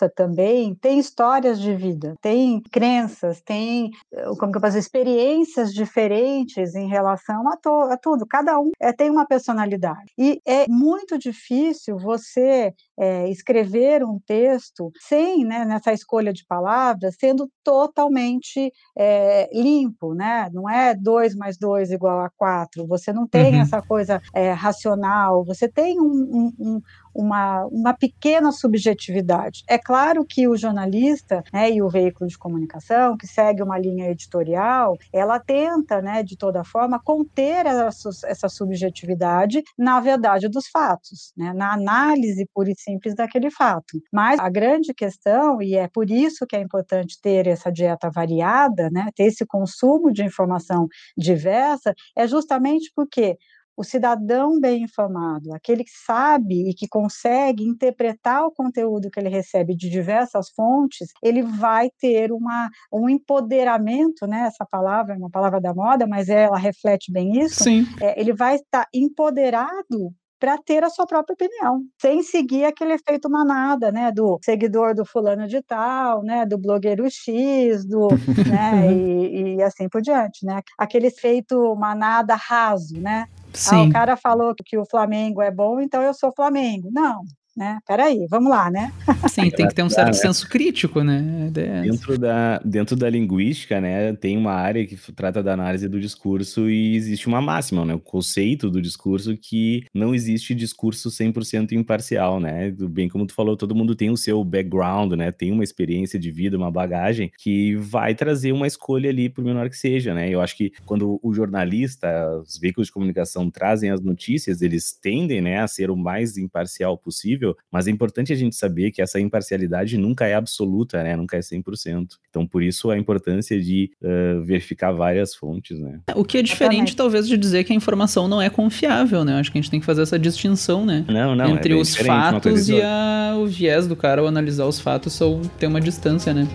[0.00, 3.90] jornalista também, tem histórias de vida, tem crenças, tem,
[4.38, 8.26] como que eu posso dizer, experiências diferentes em relação a, to, a tudo.
[8.26, 10.12] Cada um é, tem uma personalidade.
[10.16, 17.16] E é muito difícil você é, escrever um texto sem, né, nessa escolha de palavras,
[17.18, 20.48] sendo totalmente é, limpo, né?
[20.52, 22.86] Não é dois mais dois igual a quatro.
[22.86, 23.62] Você não tem uhum.
[23.62, 25.44] essa coisa é, racional.
[25.44, 26.80] Você tem um, um,
[27.14, 29.62] uma, uma pequena subjetividade.
[29.68, 34.10] É claro que o jornalista né, e o veículo de comunicação, que segue uma linha
[34.10, 41.32] editorial, ela tenta, né, de toda forma, conter essa, essa subjetividade na verdade dos fatos,
[41.36, 43.98] né, na análise pura e simples daquele fato.
[44.12, 48.88] Mas a grande questão, e é por isso que é importante ter essa dieta variada,
[48.90, 53.36] né, ter esse consumo de informação diversa, é justamente porque
[53.76, 59.28] o cidadão bem informado, aquele que sabe e que consegue interpretar o conteúdo que ele
[59.28, 64.46] recebe de diversas fontes, ele vai ter uma, um empoderamento, né?
[64.46, 67.64] Essa palavra é uma palavra da moda, mas ela reflete bem isso.
[67.64, 67.86] Sim.
[68.00, 73.28] É, ele vai estar empoderado para ter a sua própria opinião, sem seguir aquele efeito
[73.28, 78.08] manada, né, do seguidor do fulano de tal, né, do blogueiro X, do,
[78.48, 83.76] né, e, e, assim por diante, né, aquele efeito manada raso, né, Sim.
[83.76, 86.88] Ah, o cara falou que o Flamengo é bom, então eu sou Flamengo.
[86.92, 87.22] Não,
[87.56, 87.78] né?
[87.86, 88.92] Peraí, vamos lá, né?
[89.28, 91.50] Sim, tem que ter um certo senso crítico, né?
[91.56, 96.00] É dentro da, dentro da linguística, né, tem uma área que trata da análise do
[96.00, 97.94] discurso e existe uma máxima, né?
[97.94, 102.70] O conceito do discurso que não existe discurso 100% imparcial, né?
[102.70, 105.30] Bem como tu falou, todo mundo tem o seu background, né?
[105.30, 109.68] Tem uma experiência de vida, uma bagagem que vai trazer uma escolha ali, por menor
[109.68, 110.28] que seja, né?
[110.28, 112.08] Eu acho que quando o jornalista,
[112.40, 116.96] os veículos de comunicação trazem as notícias, eles tendem, né, a ser o mais imparcial
[116.96, 121.16] possível possível, mas é importante a gente saber que essa imparcialidade nunca é absoluta, né?
[121.16, 122.06] Nunca é 100%.
[122.28, 126.00] Então, por isso a importância de uh, verificar várias fontes, né?
[126.14, 129.40] O que é diferente, talvez, de dizer que a informação não é confiável, né?
[129.40, 131.04] Acho que a gente tem que fazer essa distinção, né?
[131.08, 131.46] Não, não.
[131.46, 135.12] É Entre é os fatos e a, o viés do cara ao analisar os fatos
[135.12, 136.46] são ter uma distância, né?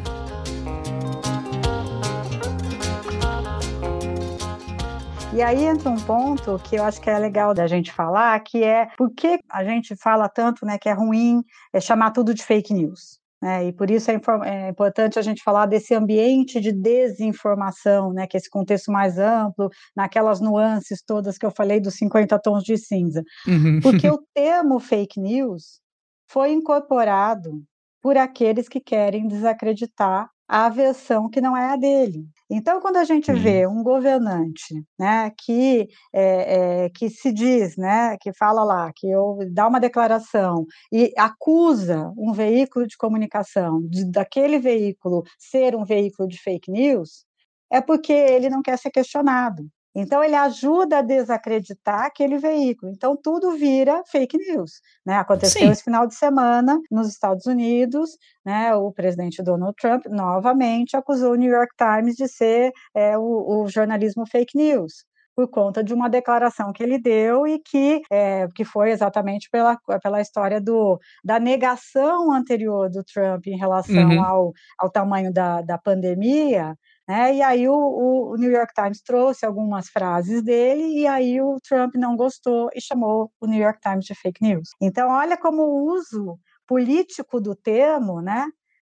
[5.36, 8.64] E aí entra um ponto que eu acho que é legal da gente falar, que
[8.64, 11.44] é por que a gente fala tanto né, que é ruim
[11.74, 13.20] é chamar tudo de fake news.
[13.42, 13.68] Né?
[13.68, 18.26] E por isso é, é, importante a gente falar desse ambiente de desinformação, né?
[18.28, 22.64] que é esse contexto mais amplo, naquelas nuances todas que eu falei dos 50 tons
[22.64, 23.22] de cinza.
[23.46, 23.82] Uhum.
[23.82, 25.82] Porque o termo fake news
[26.30, 27.62] foi incorporado
[28.02, 32.26] por aqueles que querem desacreditar a versão que não é a dele.
[32.50, 33.40] Então, quando a gente uhum.
[33.40, 39.10] vê um governante, né, que é, é, que se diz, né, que fala lá, que
[39.10, 45.84] eu, dá uma declaração e acusa um veículo de comunicação de, daquele veículo ser um
[45.84, 47.26] veículo de fake news,
[47.72, 49.68] é porque ele não quer ser questionado.
[49.96, 52.92] Então, ele ajuda a desacreditar aquele veículo.
[52.92, 54.82] Então, tudo vira fake news.
[55.06, 55.16] Né?
[55.16, 55.72] Aconteceu Sim.
[55.72, 58.76] esse final de semana nos Estados Unidos, né?
[58.76, 63.68] o presidente Donald Trump novamente acusou o New York Times de ser é, o, o
[63.70, 65.06] jornalismo fake news
[65.36, 69.78] por conta de uma declaração que ele deu e que, é, que foi exatamente pela,
[70.02, 74.24] pela história do, da negação anterior do Trump em relação uhum.
[74.24, 76.76] ao, ao tamanho da, da pandemia,
[77.08, 77.36] né?
[77.36, 81.96] E aí o, o, New York Times trouxe algumas frases dele e aí o Trump
[81.96, 84.70] não gostou e chamou o New York Times de fake news.
[84.82, 88.46] Então olha como o uso político do termo, né,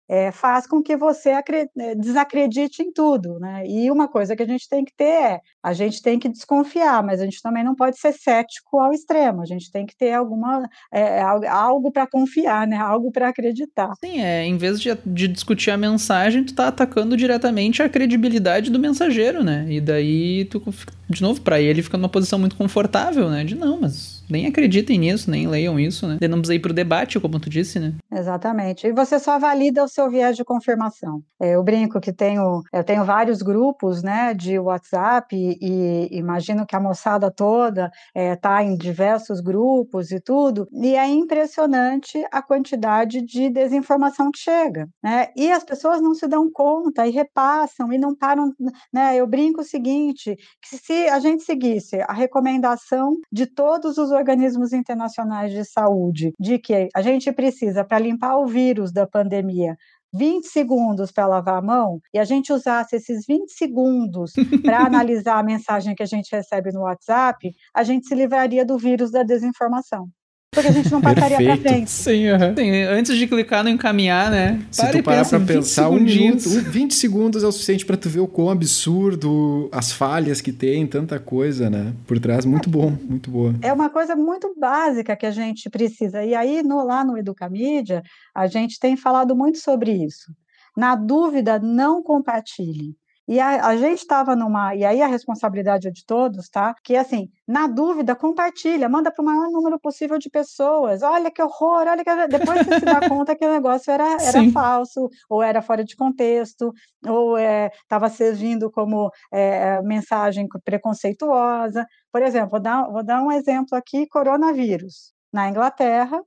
[0.09, 3.63] é, faz com que você é, desacredite em tudo, né?
[3.67, 7.03] E uma coisa que a gente tem que ter é, a gente tem que desconfiar,
[7.03, 9.41] mas a gente também não pode ser cético ao extremo.
[9.41, 12.77] A gente tem que ter alguma é, algo para confiar, né?
[12.77, 13.93] Algo para acreditar.
[14.03, 14.45] Sim, é.
[14.45, 19.43] Em vez de, de discutir a mensagem, tu tá atacando diretamente a credibilidade do mensageiro,
[19.43, 19.65] né?
[19.69, 20.61] E daí tu
[21.09, 23.43] de novo, para ele fica numa posição muito confortável, né?
[23.43, 26.17] De não, mas nem acreditem nisso, nem leiam isso, né?
[26.19, 27.93] De não precisa ir pro debate, como tu disse, né?
[28.11, 28.87] Exatamente.
[28.87, 31.21] E você só valida o seu viés de confirmação.
[31.39, 36.65] É, eu brinco que tenho, eu tenho vários grupos, né, de WhatsApp e, e imagino
[36.65, 42.41] que a moçada toda está é, em diversos grupos e tudo, e é impressionante a
[42.41, 45.27] quantidade de desinformação que chega, né?
[45.35, 48.53] E as pessoas não se dão conta e repassam e não param,
[48.93, 49.15] né?
[49.15, 54.73] Eu brinco o seguinte, que se a gente seguisse a recomendação de todos os organismos
[54.73, 59.77] internacionais de saúde de que a gente precisa, para limpar o vírus da pandemia,
[60.13, 64.31] 20 segundos para lavar a mão e a gente usasse esses 20 segundos
[64.63, 68.77] para analisar a mensagem que a gente recebe no WhatsApp, a gente se livraria do
[68.77, 70.09] vírus da desinformação
[70.51, 71.91] porque a gente não passaria para frente.
[71.91, 72.55] Sim, uhum.
[72.55, 74.59] Sim, antes de clicar no encaminhar, né?
[74.71, 78.09] Se Para tu parar para pensar, um minuto, 20 segundos é o suficiente para tu
[78.09, 81.93] ver o quão absurdo, as falhas que tem, tanta coisa, né?
[82.07, 83.53] Por trás, muito bom, muito boa.
[83.61, 86.23] É uma coisa muito básica que a gente precisa.
[86.23, 88.01] E aí, no, lá no Educamídia,
[88.33, 90.31] a gente tem falado muito sobre isso.
[90.75, 92.95] Na dúvida, não compartilhe.
[93.27, 94.73] E a, a gente estava numa.
[94.73, 96.73] E aí a responsabilidade é de todos, tá?
[96.81, 101.01] Que assim, na dúvida, compartilha, manda para o maior número possível de pessoas.
[101.03, 102.27] Olha que horror, olha que.
[102.27, 105.95] Depois você se dá conta que o negócio era, era falso, ou era fora de
[105.95, 106.73] contexto,
[107.05, 111.85] ou estava é, servindo como é, mensagem preconceituosa.
[112.11, 115.13] Por exemplo, vou dar, vou dar um exemplo aqui: coronavírus.
[115.33, 116.21] Na Inglaterra,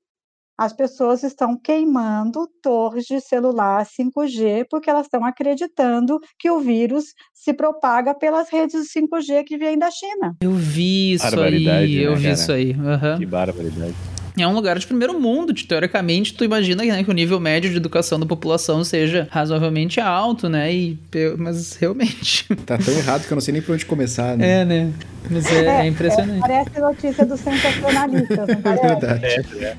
[0.60, 7.14] as pessoas estão queimando torres de celular 5G porque elas estão acreditando que o vírus
[7.32, 10.36] se propaga pelas redes 5G que vêm da China.
[10.42, 12.34] Eu vi isso aí, né, eu vi cara?
[12.34, 12.72] isso aí.
[12.72, 13.18] Uhum.
[13.18, 13.94] Que barbaridade
[14.38, 17.76] é um lugar de primeiro mundo, teoricamente, tu imagina né, que o nível médio de
[17.76, 20.72] educação da população seja razoavelmente alto, né?
[20.72, 20.98] E,
[21.36, 22.48] mas realmente.
[22.64, 24.60] Tá tão errado que eu não sei nem por onde começar, né?
[24.60, 24.92] É, né?
[25.28, 26.38] Mas é, é, é impressionante.
[26.38, 28.84] É, parece notícia do sensacionalista, não parece?
[28.84, 29.26] É verdade.
[29.26, 29.76] É, é.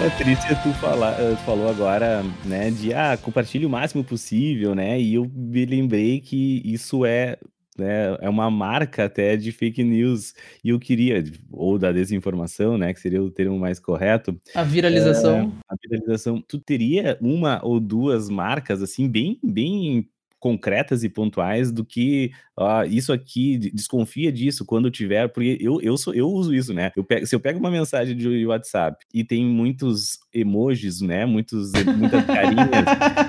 [0.00, 4.98] Patrícia, tu, fala, eh, falou agora, né, de ah, compartilhe o máximo possível, né?
[4.98, 7.36] E eu me lembrei que isso é
[7.76, 10.34] né, é uma marca até de fake news.
[10.64, 11.22] E eu queria,
[11.52, 14.40] ou da desinformação, né, que seria o termo mais correto.
[14.54, 15.38] A viralização.
[15.38, 16.40] É, a viralização.
[16.48, 20.08] Tu teria uma ou duas marcas, assim, bem, bem
[20.40, 25.96] concretas e pontuais do que uh, isso aqui, desconfia disso quando tiver, porque eu, eu,
[25.98, 26.90] sou, eu uso isso, né?
[26.96, 31.26] Eu pego, se eu pego uma mensagem de WhatsApp e tem muitos emojis, né?
[31.26, 32.68] Muitos, muitas carinhas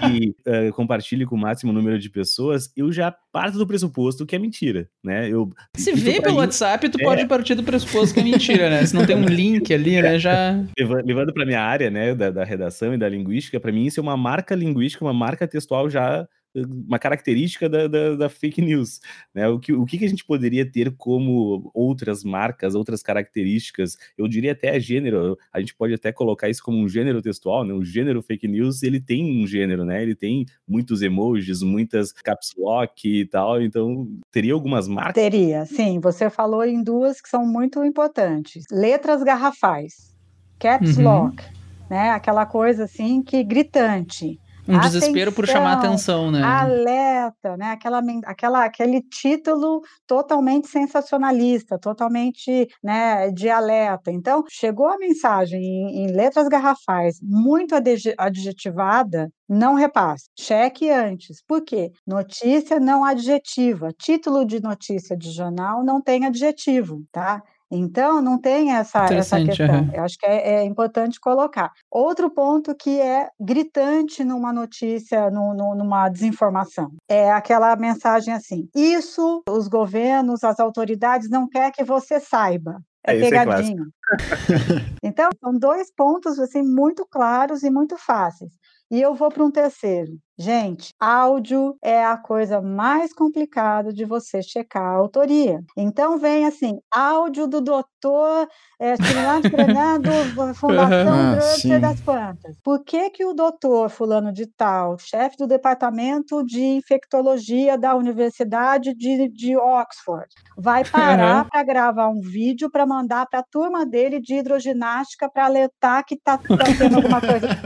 [0.10, 4.36] e uh, compartilhe com o máximo número de pessoas, eu já parto do pressuposto que
[4.36, 5.30] é mentira, né?
[5.30, 7.04] Eu, se vê pelo WhatsApp, tu é...
[7.04, 8.86] pode partir do pressuposto que é mentira, né?
[8.86, 10.18] Se não tem um link ali, né?
[10.18, 10.64] Já.
[10.78, 12.16] Levando para minha área, né?
[12.16, 15.46] Da, da redação e da linguística, para mim isso é uma marca linguística, uma marca
[15.46, 16.26] textual já
[16.56, 19.00] uma característica da, da, da, fake news.
[19.34, 19.48] Né?
[19.48, 23.98] O, que, o que a gente poderia ter como outras marcas, outras características?
[24.18, 27.74] Eu diria até gênero, a gente pode até colocar isso como um gênero textual, né?
[27.74, 30.02] O gênero fake news, ele tem um gênero, né?
[30.02, 35.14] Ele tem muitos emojis, muitas caps lock e tal, então teria algumas marcas?
[35.14, 36.00] Teria, sim.
[36.00, 38.66] Você falou em duas que são muito importantes.
[38.72, 40.16] Letras garrafais,
[40.60, 41.04] caps uhum.
[41.04, 41.44] lock,
[41.90, 42.12] né?
[42.12, 44.40] Aquela coisa assim que gritante.
[44.68, 46.42] Um atenção, desespero por chamar atenção, né?
[46.44, 47.72] Alerta, né?
[47.72, 54.12] Aquela, aquela, aquele título totalmente sensacionalista, totalmente né, de alerta.
[54.12, 57.76] Então, chegou a mensagem em, em letras garrafais muito
[58.18, 60.30] adjetivada, não repasse.
[60.40, 61.42] Cheque antes.
[61.46, 61.92] Por quê?
[62.06, 63.92] Notícia não adjetiva.
[63.98, 67.42] Título de notícia de jornal não tem adjetivo, tá?
[67.72, 69.82] Então, não tem essa, essa questão.
[69.82, 69.92] Uhum.
[69.94, 71.72] Eu acho que é, é, importante colocar.
[71.90, 78.68] Outro ponto que é gritante numa notícia, no, no, numa desinformação, é aquela mensagem assim:
[78.76, 82.82] isso os governos, as autoridades não querem que você saiba.
[83.08, 83.86] É, é pegadinho.
[84.12, 88.52] É então, são dois pontos assim muito claros e muito fáceis.
[88.92, 90.12] E eu vou para um terceiro.
[90.42, 95.64] Gente, áudio é a coisa mais complicada de você checar a autoria.
[95.78, 98.48] Então vem assim, áudio do doutor
[98.80, 100.10] é, Fernando
[100.58, 102.58] Fundação ah, das Plantas.
[102.64, 108.96] Por que que o doutor fulano de tal, chefe do departamento de infectologia da Universidade
[108.96, 110.26] de, de Oxford,
[110.58, 111.50] vai parar uhum.
[111.50, 116.16] para gravar um vídeo para mandar para a turma dele de hidroginástica para alertar que
[116.16, 117.48] está tá tendo alguma coisa.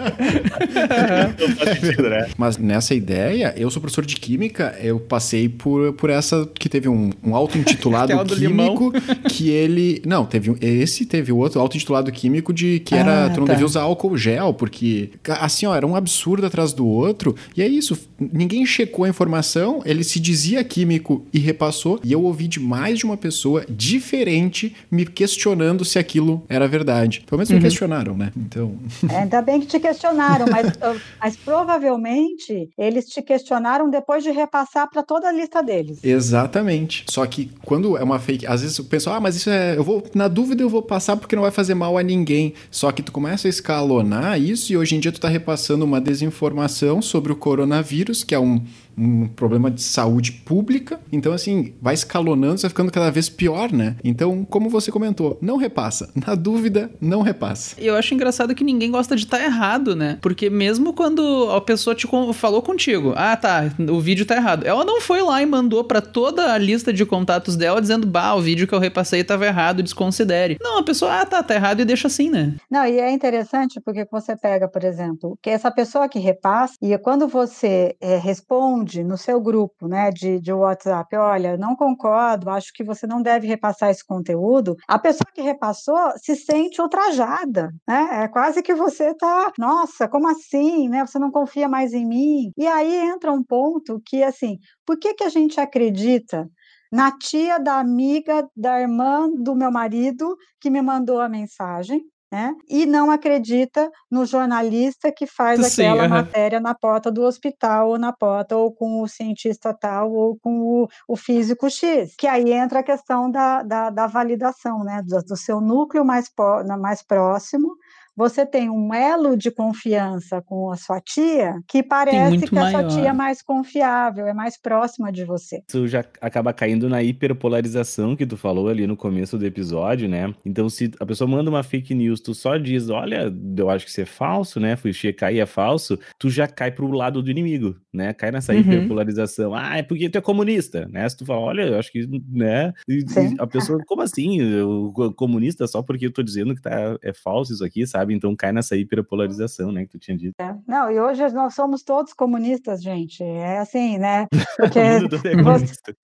[2.06, 2.28] Né?
[2.38, 6.90] Mas nessa ideia, eu sou professor de química, eu passei por, por essa que teve
[6.90, 8.92] um, um auto-intitulado químico
[9.30, 10.02] que ele.
[10.06, 13.26] Não, teve um, esse, teve o outro auto-intitulado químico de que era.
[13.26, 13.54] Ah, tu não tá.
[13.54, 17.36] devia usar álcool gel, porque assim, ó, era um absurdo atrás do outro.
[17.56, 22.00] E é isso, ninguém checou a informação, ele se dizia químico e repassou.
[22.04, 27.24] E eu ouvi de mais de uma pessoa diferente me questionando se aquilo era verdade.
[27.28, 27.58] Pelo menos uhum.
[27.58, 28.32] me questionaram, né?
[28.36, 28.76] Então.
[29.10, 30.74] É, ainda bem que te questionaram, mas,
[31.20, 36.00] mas provavelmente eles te questionaram depois de repassar para toda a lista deles.
[36.04, 37.06] Exatamente.
[37.10, 39.78] Só que quando é uma fake, às vezes o pessoal, ah, mas isso é.
[39.78, 42.54] Eu vou, na dúvida, eu vou passar porque não vai fazer mal a ninguém.
[42.72, 46.02] Só que tu começa a escalonar isso e hoje em dia tu tá repassando uma
[46.02, 48.62] desinformação sobre o coronavírus, que é um
[48.98, 51.00] um problema de saúde pública.
[51.12, 53.96] Então, assim, vai escalonando, vai ficando cada vez pior, né?
[54.04, 56.10] Então, como você comentou, não repassa.
[56.16, 57.76] Na dúvida, não repassa.
[57.78, 60.18] Eu acho engraçado que ninguém gosta de estar tá errado, né?
[60.22, 64.66] Porque mesmo quando a pessoa te falou contigo, ah, tá, o vídeo tá errado.
[64.66, 68.36] Ela não foi lá e mandou para toda a lista de contatos dela dizendo, bah,
[68.36, 70.58] o vídeo que eu repassei tava errado, desconsidere.
[70.62, 72.56] Não, a pessoa, ah, tá, tá errado e deixa assim, né?
[72.70, 76.98] Não, e é interessante porque você pega, por exemplo, que essa pessoa que repassa, e
[76.98, 82.50] quando você é, responde responde no seu grupo né, de, de WhatsApp, olha, não concordo,
[82.50, 87.72] acho que você não deve repassar esse conteúdo, a pessoa que repassou se sente ultrajada,
[87.88, 88.24] né?
[88.24, 91.06] É quase que você está, nossa, como assim, né?
[91.06, 92.52] Você não confia mais em mim?
[92.58, 96.48] E aí entra um ponto que, assim, por que, que a gente acredita
[96.92, 102.02] na tia da amiga da irmã do meu marido que me mandou a mensagem,
[102.36, 102.54] né?
[102.68, 106.10] E não acredita no jornalista que faz Sim, aquela uhum.
[106.10, 110.60] matéria na porta do hospital, ou na porta, ou com o cientista tal, ou com
[110.60, 112.14] o, o físico X.
[112.18, 115.02] Que aí entra a questão da, da, da validação, né?
[115.02, 116.30] Do, do seu núcleo mais,
[116.78, 117.78] mais próximo,
[118.16, 122.84] você tem um elo de confiança com a sua tia que parece que a sua
[122.88, 125.62] tia é mais confiável, é mais próxima de você.
[125.68, 130.34] Isso já acaba caindo na hiperpolarização que tu falou ali no começo do episódio, né?
[130.46, 133.92] Então, se a pessoa manda uma fake news, tu só diz, olha, eu acho que
[133.92, 134.76] isso é falso, né?
[134.76, 138.14] Fui checar e é falso, tu já cai pro lado do inimigo, né?
[138.14, 138.60] Cai nessa uhum.
[138.60, 139.54] hiperpolarização.
[139.54, 141.08] Ah, é porque tu é comunista, né?
[141.10, 142.74] Se tu fala, olha, eu acho que, né?
[142.88, 144.42] E, e a pessoa, como assim?
[144.42, 148.05] Eu, comunista só porque eu tô dizendo que tá, é falso isso aqui, sabe?
[148.06, 148.14] Sabe?
[148.14, 150.36] Então cai nessa hiperpolarização, né, que tu tinha dito.
[150.40, 150.56] É.
[150.68, 153.24] Não, e hoje nós somos todos comunistas, gente.
[153.24, 154.28] É assim, né?
[154.58, 155.00] Porque é
[155.42, 155.96] você...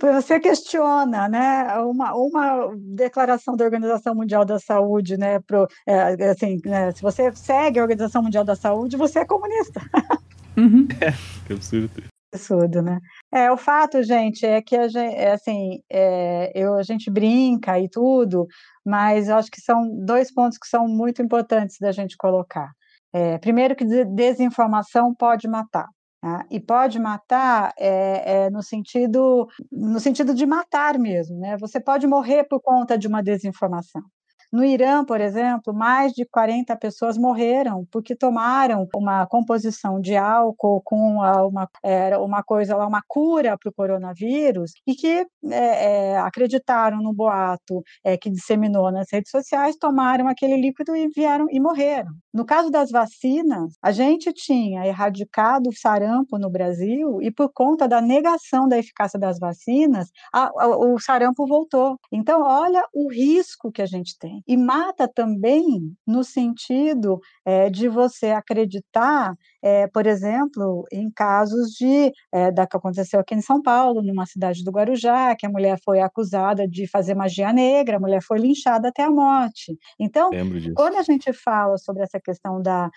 [0.00, 6.58] você questiona, né, uma, uma declaração da Organização Mundial da Saúde, né, pro, é, assim,
[6.64, 9.80] né, se você segue a Organização Mundial da Saúde, você é comunista.
[10.56, 10.88] Uhum.
[11.00, 11.12] É,
[11.46, 11.90] que absurdo
[12.32, 12.98] absurdo, né?
[13.32, 17.78] É, o fato, gente, é que a gente, é, assim, é, eu, a gente brinca
[17.78, 18.46] e tudo,
[18.84, 22.70] mas eu acho que são dois pontos que são muito importantes da gente colocar.
[23.12, 25.88] É, primeiro que desinformação pode matar.
[26.20, 26.44] Tá?
[26.50, 31.56] E pode matar é, é, no sentido no sentido de matar mesmo, né?
[31.58, 34.02] Você pode morrer por conta de uma desinformação.
[34.56, 40.80] No Irã, por exemplo, mais de 40 pessoas morreram porque tomaram uma composição de álcool
[40.82, 46.16] com uma, era uma coisa lá, uma cura para o coronavírus, e que é, é,
[46.16, 51.60] acreditaram no boato é, que disseminou nas redes sociais, tomaram aquele líquido e vieram e
[51.60, 52.12] morreram.
[52.32, 57.86] No caso das vacinas, a gente tinha erradicado o sarampo no Brasil e por conta
[57.86, 61.98] da negação da eficácia das vacinas, a, a, o sarampo voltou.
[62.10, 65.64] Então, olha o risco que a gente tem e mata também
[66.06, 72.76] no sentido é, de você acreditar, é, por exemplo, em casos de é, da que
[72.76, 76.86] aconteceu aqui em São Paulo, numa cidade do Guarujá, que a mulher foi acusada de
[76.88, 79.76] fazer magia negra, a mulher foi linchada até a morte.
[79.98, 80.30] Então,
[80.74, 82.90] quando a gente fala sobre essa questão da,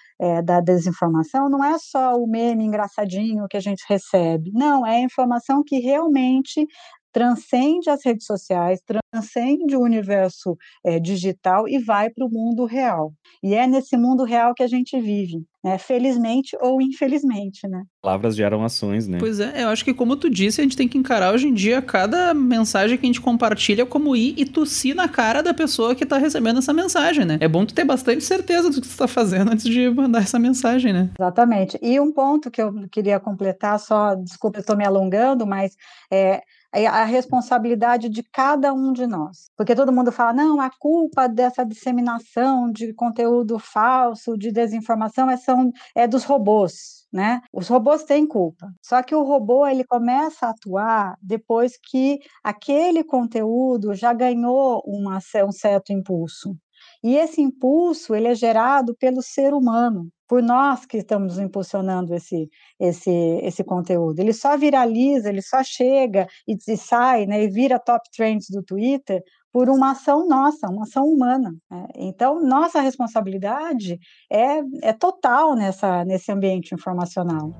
[0.43, 5.02] da desinformação, não é só o meme engraçadinho que a gente recebe, não, é a
[5.02, 6.68] informação que realmente
[7.12, 13.14] transcende as redes sociais, transcende o universo é, digital e vai para o mundo real.
[13.43, 15.78] E é nesse mundo real que a gente vive, né?
[15.78, 17.84] felizmente ou infelizmente, né?
[18.01, 19.18] Palavras geram ações, né?
[19.20, 21.53] Pois é, eu acho que como tu disse, a gente tem que encarar hoje em
[21.53, 25.95] dia cada mensagem que a gente compartilha como ir e tossir na cara da pessoa
[25.95, 27.38] que está recebendo essa mensagem, né?
[27.41, 30.39] É bom tu ter bastante certeza do que tu está fazendo antes de mandar essa
[30.39, 31.10] mensagem, né?
[31.20, 31.78] Exatamente.
[31.82, 35.76] E um ponto que eu queria completar, só, desculpa, eu estou me alongando, mas
[36.12, 36.41] é,
[36.72, 39.49] a responsabilidade de cada um de nós.
[39.57, 45.38] Porque todo mundo fala, não, a culpa dessa disseminação de conteúdo falso, de desinformação, é,
[45.38, 47.07] são, é dos robôs.
[47.11, 47.41] Né?
[47.51, 48.72] Os robôs têm culpa.
[48.84, 55.20] Só que o robô ele começa a atuar depois que aquele conteúdo já ganhou uma,
[55.45, 56.55] um certo impulso.
[57.03, 62.47] E esse impulso ele é gerado pelo ser humano, por nós que estamos impulsionando esse,
[62.80, 63.09] esse,
[63.41, 64.19] esse conteúdo.
[64.19, 68.61] Ele só viraliza, ele só chega e, e sai, né, e vira top trends do
[68.61, 71.55] Twitter por uma ação nossa, uma ação humana.
[71.71, 71.88] Né?
[71.95, 73.97] Então, nossa responsabilidade
[74.32, 77.51] é, é total nessa, nesse ambiente informacional.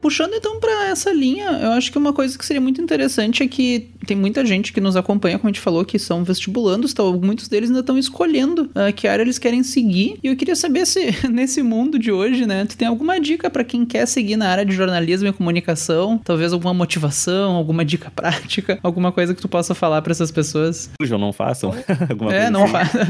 [0.00, 3.48] Puxando então para essa linha, eu acho que uma coisa que seria muito interessante é
[3.48, 7.18] que tem muita gente que nos acompanha, como a gente falou, que são vestibulandos, então
[7.20, 10.18] muitos deles ainda estão escolhendo uh, que área eles querem seguir.
[10.22, 13.64] E eu queria saber se nesse mundo de hoje, né, tu tem alguma dica para
[13.64, 18.78] quem quer seguir na área de jornalismo e comunicação, talvez alguma motivação, alguma dica prática,
[18.82, 20.90] alguma coisa que tu possa falar para essas pessoas.
[21.00, 21.74] Fujam, não façam.
[22.32, 22.72] é, não assim.
[22.72, 23.00] façam.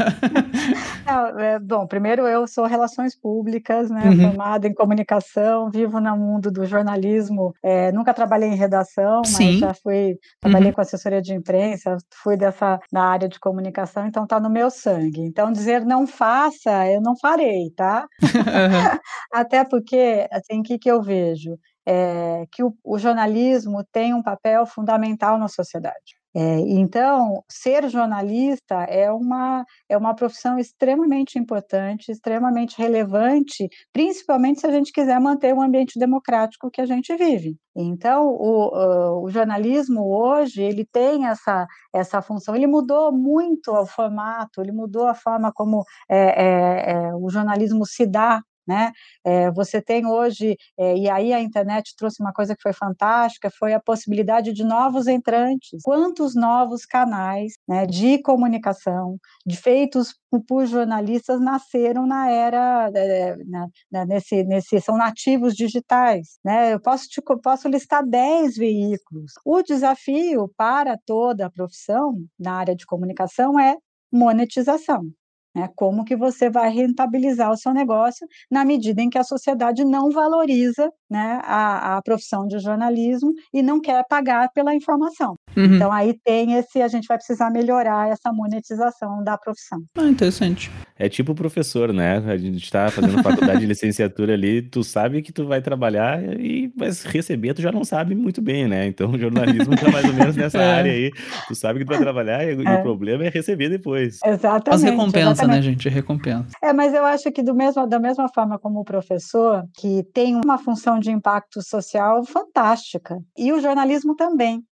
[1.38, 4.20] é, bom, primeiro eu sou relações públicas, né, uhum.
[4.30, 9.36] formada em comunicação, vivo no mundo do jornalismo jornalismo, é, nunca trabalhei em redação, mas
[9.36, 9.58] Sim.
[9.58, 10.74] já fui, trabalhei uhum.
[10.74, 15.20] com assessoria de imprensa, fui dessa na área de comunicação, então está no meu sangue.
[15.20, 18.06] Então dizer não faça, eu não farei, tá?
[18.22, 18.98] Uhum.
[19.32, 21.58] Até porque, assim, o que, que eu vejo?
[21.86, 26.18] É, que o, o jornalismo tem um papel fundamental na sociedade.
[26.40, 34.66] É, então, ser jornalista é uma, é uma profissão extremamente importante, extremamente relevante, principalmente se
[34.68, 37.56] a gente quiser manter o ambiente democrático que a gente vive.
[37.74, 44.60] Então, o, o jornalismo hoje, ele tem essa, essa função, ele mudou muito o formato,
[44.60, 48.92] ele mudou a forma como é, é, é o jornalismo se dá né?
[49.24, 53.50] É, você tem hoje, é, e aí a internet trouxe uma coisa que foi fantástica,
[53.50, 55.80] foi a possibilidade de novos entrantes.
[55.82, 59.16] Quantos novos canais né, de comunicação,
[59.46, 60.14] de feitos
[60.46, 66.38] por jornalistas, nasceram na era, é, na, na, nesse, nesse, são nativos digitais.
[66.44, 66.74] Né?
[66.74, 69.32] Eu posso, te, posso listar 10 veículos.
[69.44, 73.76] O desafio para toda a profissão na área de comunicação é
[74.12, 75.10] monetização.
[75.54, 75.68] Né?
[75.76, 80.10] Como que você vai rentabilizar o seu negócio na medida em que a sociedade não
[80.10, 85.36] valoriza né, a, a profissão de jornalismo e não quer pagar pela informação.
[85.56, 85.76] Uhum.
[85.76, 89.78] Então aí tem esse, a gente vai precisar melhorar essa monetização da profissão.
[89.96, 90.70] Ah, interessante.
[90.98, 92.18] É tipo professor, né?
[92.26, 96.72] A gente está fazendo faculdade de licenciatura ali, tu sabe que tu vai trabalhar e
[96.76, 98.86] mas receber tu já não sabe muito bem, né?
[98.86, 100.72] Então o jornalismo está mais ou menos nessa é.
[100.72, 101.10] área aí.
[101.46, 102.74] Tu sabe que tu vai trabalhar e, é.
[102.74, 104.18] o problema é receber depois.
[104.24, 104.70] Exatamente.
[104.70, 105.56] As recompensa, exatamente.
[105.56, 105.88] né, gente?
[105.88, 106.48] Recompensa.
[106.62, 110.34] É, mas eu acho que do mesmo, da mesma forma como o professor, que tem
[110.34, 114.64] uma função de impacto social fantástica, e o jornalismo também.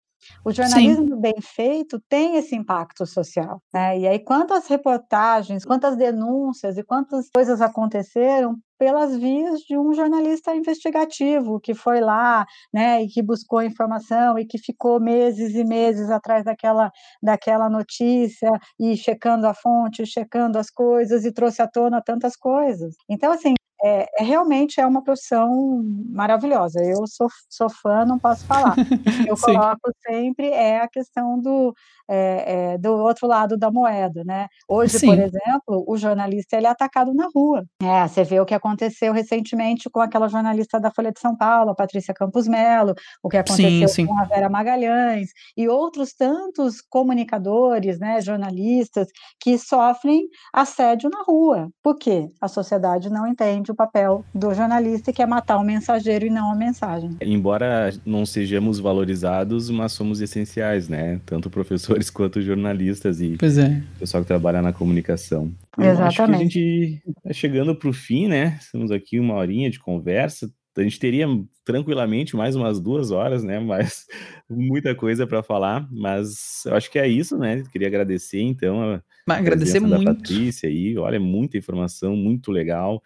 [0.44, 1.20] O jornalismo Sim.
[1.20, 3.62] bem feito tem esse impacto social.
[3.72, 4.00] Né?
[4.00, 10.54] E aí, quantas reportagens, quantas denúncias e quantas coisas aconteceram pelas vias de um jornalista
[10.54, 16.10] investigativo que foi lá, né, e que buscou informação e que ficou meses e meses
[16.10, 16.90] atrás daquela,
[17.22, 22.94] daquela notícia e checando a fonte, checando as coisas e trouxe à tona tantas coisas.
[23.08, 26.82] Então, assim, é, é, realmente é uma profissão maravilhosa.
[26.82, 28.74] Eu sou, sou fã, não posso falar.
[29.30, 31.74] Eu coloco sempre é a questão do,
[32.08, 34.48] é, é, do outro lado da moeda, né?
[34.68, 35.06] Hoje, Sim.
[35.08, 37.64] por exemplo, o jornalista ele é atacado na rua.
[37.82, 41.70] É, você vê o que aconteceu recentemente com aquela jornalista da Folha de São Paulo,
[41.70, 44.06] a Patrícia Campos Melo, o que aconteceu sim, sim.
[44.06, 49.08] com a Vera Magalhães e outros tantos comunicadores, né, jornalistas
[49.40, 51.68] que sofrem assédio na rua.
[51.82, 52.30] Por quê?
[52.40, 56.54] A sociedade não entende papel do jornalista que é matar o mensageiro e não a
[56.54, 57.16] mensagem.
[57.20, 61.20] Embora não sejamos valorizados, mas somos essenciais, né?
[61.24, 63.82] Tanto professor escritores quanto jornalistas e pois é.
[63.98, 65.52] pessoal que trabalha na comunicação.
[65.78, 66.02] Exatamente.
[66.02, 68.58] acho que a gente está chegando para o fim, né?
[68.60, 70.50] Estamos aqui uma horinha de conversa.
[70.76, 71.26] A gente teria
[71.64, 73.58] tranquilamente mais umas duas horas, né?
[73.58, 74.06] Mas
[74.48, 75.88] muita coisa para falar.
[75.90, 77.62] Mas eu acho que é isso, né?
[77.72, 80.04] Queria agradecer, então, a mas agradecer muito.
[80.04, 80.96] da Patrícia aí.
[80.98, 83.02] Olha, muita informação, muito legal.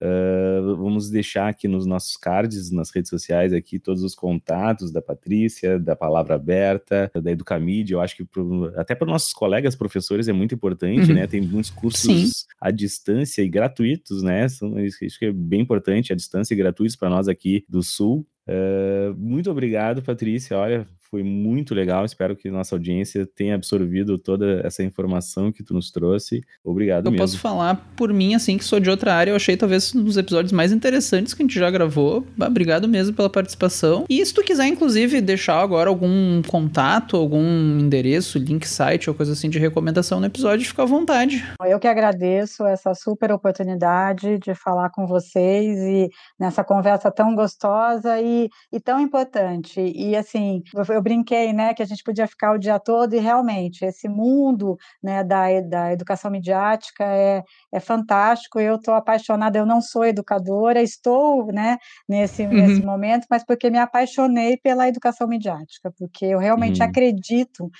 [0.00, 5.02] Uh, vamos deixar aqui nos nossos cards, nas redes sociais aqui, todos os contatos da
[5.02, 7.94] Patrícia, da Palavra Aberta, da Educamídia.
[7.94, 11.16] Eu acho que pro, até para nossos colegas professores é muito importante, uhum.
[11.16, 11.26] né?
[11.26, 12.30] Tem muitos cursos Sim.
[12.60, 14.48] à distância e gratuitos, né?
[14.48, 18.26] São, isso que é bem importante, à distância e gratuitos para nós aqui do Sul.
[18.48, 20.56] Uh, muito obrigado, Patrícia.
[20.56, 22.04] Olha, foi muito legal.
[22.04, 26.42] Espero que nossa audiência tenha absorvido toda essa informação que tu nos trouxe.
[26.62, 27.24] Obrigado eu mesmo.
[27.24, 29.30] posso falar por mim, assim, que sou de outra área.
[29.30, 32.26] Eu achei talvez um dos episódios mais interessantes que a gente já gravou.
[32.38, 34.04] Obrigado mesmo pela participação.
[34.08, 39.32] E se tu quiser, inclusive, deixar agora algum contato, algum endereço, link, site ou coisa
[39.32, 41.44] assim de recomendação no episódio, fica à vontade.
[41.66, 48.20] Eu que agradeço essa super oportunidade de falar com vocês e nessa conversa tão gostosa
[48.20, 48.37] e,
[48.72, 49.80] e tão importante.
[49.80, 53.18] E assim, eu eu brinquei, né, que a gente podia ficar o dia todo e
[53.18, 58.58] realmente esse mundo, né, da, da educação midiática é, é fantástico.
[58.60, 59.58] Eu estou apaixonada.
[59.58, 61.78] Eu não sou educadora, estou, né,
[62.08, 62.52] nesse uhum.
[62.52, 66.86] nesse momento, mas porque me apaixonei pela educação midiática, porque eu realmente uhum.
[66.88, 67.70] acredito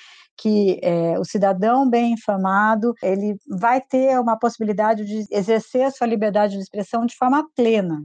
[0.40, 6.06] que é, o cidadão bem informado ele vai ter uma possibilidade de exercer a sua
[6.06, 8.04] liberdade de expressão de forma plena,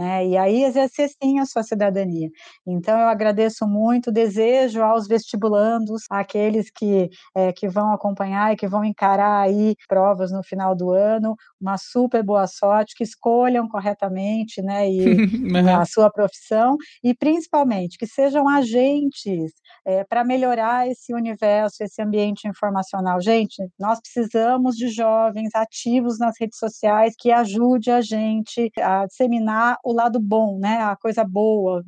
[0.00, 0.26] né?
[0.26, 2.30] E aí exercer sim a sua cidadania.
[2.66, 8.66] Então eu agradeço muito, desejo aos vestibulandos, aqueles que, é, que vão acompanhar e que
[8.66, 14.62] vão encarar aí provas no final do ano, uma super boa sorte, que escolham corretamente,
[14.62, 15.04] né, e
[15.82, 19.52] a sua profissão e principalmente que sejam agentes
[19.84, 23.20] é, para melhorar esse universo, esse ambiente informacional.
[23.20, 29.76] Gente, nós precisamos de jovens ativos nas redes sociais que ajude a gente a disseminar
[29.90, 30.78] o lado bom, né?
[30.82, 31.82] A coisa boa,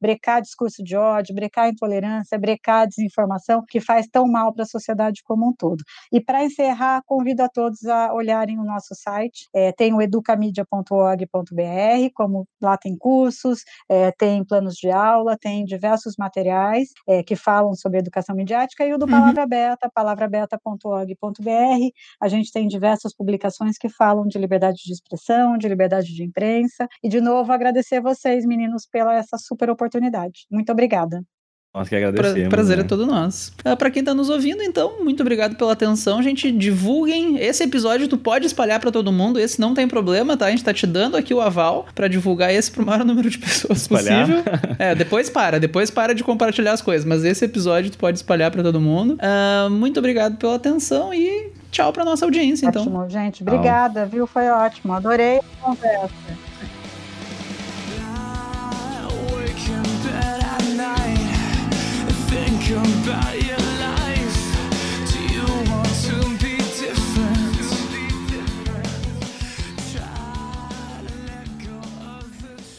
[0.00, 5.22] brecar discurso de ódio, brecar intolerância, brecar desinformação, que faz tão mal para a sociedade
[5.24, 5.82] como um todo.
[6.12, 12.12] E para encerrar, convido a todos a olharem o nosso site, é, tem o educamedia.org.br,
[12.14, 17.74] como lá tem cursos, é, tem planos de aula, tem diversos materiais é, que falam
[17.74, 19.10] sobre educação midiática, e o do uhum.
[19.10, 21.90] Palavra Aberta, palavraberta.org.br,
[22.20, 26.86] a gente tem diversas publicações que falam de liberdade de expressão, de liberdade de imprensa,
[27.02, 30.46] e de novo agradecer vocês, meninos, pela essa super oportunidade oportunidade.
[30.50, 31.22] Muito obrigada.
[31.74, 32.48] Nós que agradecemos.
[32.48, 32.82] Prazer né?
[32.82, 33.52] é todo nosso.
[33.64, 36.22] Uh, para quem tá nos ouvindo, então, muito obrigado pela atenção.
[36.22, 37.36] Gente, divulguem.
[37.38, 39.38] Esse episódio tu pode espalhar para todo mundo.
[39.38, 40.46] Esse não tem problema, tá?
[40.46, 43.36] A gente tá te dando aqui o aval para divulgar esse pro maior número de
[43.38, 44.26] pessoas espalhar.
[44.26, 44.44] possível.
[44.78, 45.60] É, depois para.
[45.60, 47.04] Depois para de compartilhar as coisas.
[47.04, 49.18] Mas esse episódio tu pode espalhar para todo mundo.
[49.18, 52.82] Uh, muito obrigado pela atenção e tchau pra nossa audiência, então.
[52.82, 53.42] Ótimo, gente.
[53.42, 54.26] Obrigada, viu?
[54.26, 54.94] Foi ótimo.
[54.94, 56.47] Adorei a conversa.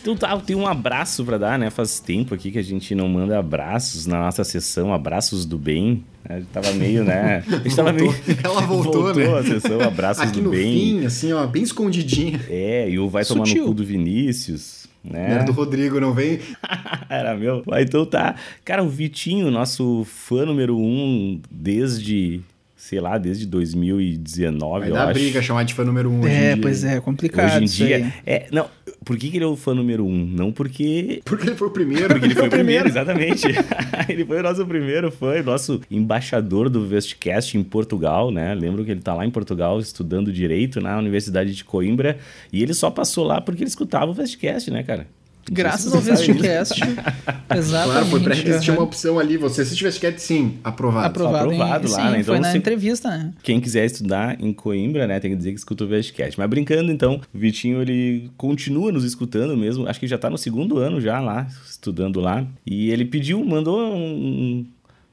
[0.02, 1.70] Então tá, tem um abraço para dar, né?
[1.70, 6.04] Faz tempo aqui que a gente não manda abraços na nossa sessão, abraços do bem.
[6.24, 7.44] A gente tava meio, né?
[7.48, 8.14] A gente tava meio.
[8.44, 9.40] Ela voltou, voltou né?
[9.40, 10.74] a sessão, abraços aqui do no bem.
[10.74, 12.40] Fim, assim, ó, bem escondidinha.
[12.48, 13.44] É, e o vai Sutil.
[13.44, 15.34] tomar no cu do Vinícius né?
[15.34, 16.40] Era do Rodrigo, não vem?
[17.10, 17.64] Era meu.
[17.80, 18.36] Então tá.
[18.66, 22.42] Cara, o Vitinho, nosso fã número um desde
[22.90, 25.14] sei lá, desde 2019, Vai eu dar acho.
[25.14, 28.66] briga chamar de fã número um É, pois é, complicado Hoje em dia, é, não,
[29.06, 30.26] por que, que ele é o fã número um?
[30.26, 31.22] Não porque...
[31.24, 32.08] Porque ele foi o primeiro.
[32.08, 33.46] Porque ele foi o primeiro, exatamente.
[34.10, 38.56] ele foi o nosso primeiro fã, nosso embaixador do Vestcast em Portugal, né?
[38.56, 42.18] Lembro que ele tá lá em Portugal estudando Direito na Universidade de Coimbra
[42.52, 45.06] e ele só passou lá porque ele escutava o Vestcast, né, cara?
[45.52, 46.82] Graças ao Vestcast.
[47.56, 47.92] Exatamente.
[47.92, 49.38] Claro, foi pré tinha uma opção ali.
[49.38, 51.08] Você, se tivesse quieto, sim, aprovado.
[51.08, 52.20] Aprovado, aprovado em, lá, sim, né?
[52.20, 53.34] Então, foi na entrevista, né?
[53.44, 56.38] Quem quiser estudar em Coimbra, né, tem que dizer que escuta o Vestcast.
[56.38, 59.88] Mas brincando, então, o Vitinho, ele continua nos escutando mesmo.
[59.88, 62.46] Acho que já tá no segundo ano já lá, estudando lá.
[62.66, 64.66] E ele pediu, mandou um,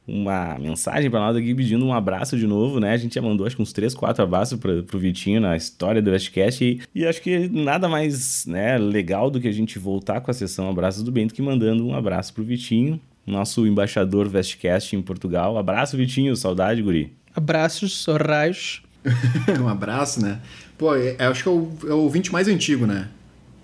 [0.06, 2.92] uma mensagem para nós aqui pedindo um abraço de novo, né?
[2.92, 6.00] A gente já mandou acho que uns 3, 4 abraços pra, pro Vitinho na história
[6.00, 10.20] do Westcast e, e acho que nada mais né, legal do que a gente voltar
[10.20, 14.94] com a sessão Abraços do Bento que mandando um abraço pro Vitinho, nosso embaixador Westcast
[14.94, 15.58] em Portugal.
[15.58, 17.12] Abraço, Vitinho, saudade, guri.
[17.34, 18.82] Abraços, sorraios.
[19.60, 20.40] um abraço, né?
[20.78, 23.08] Pô, é, acho que é o, é o ouvinte mais antigo, né?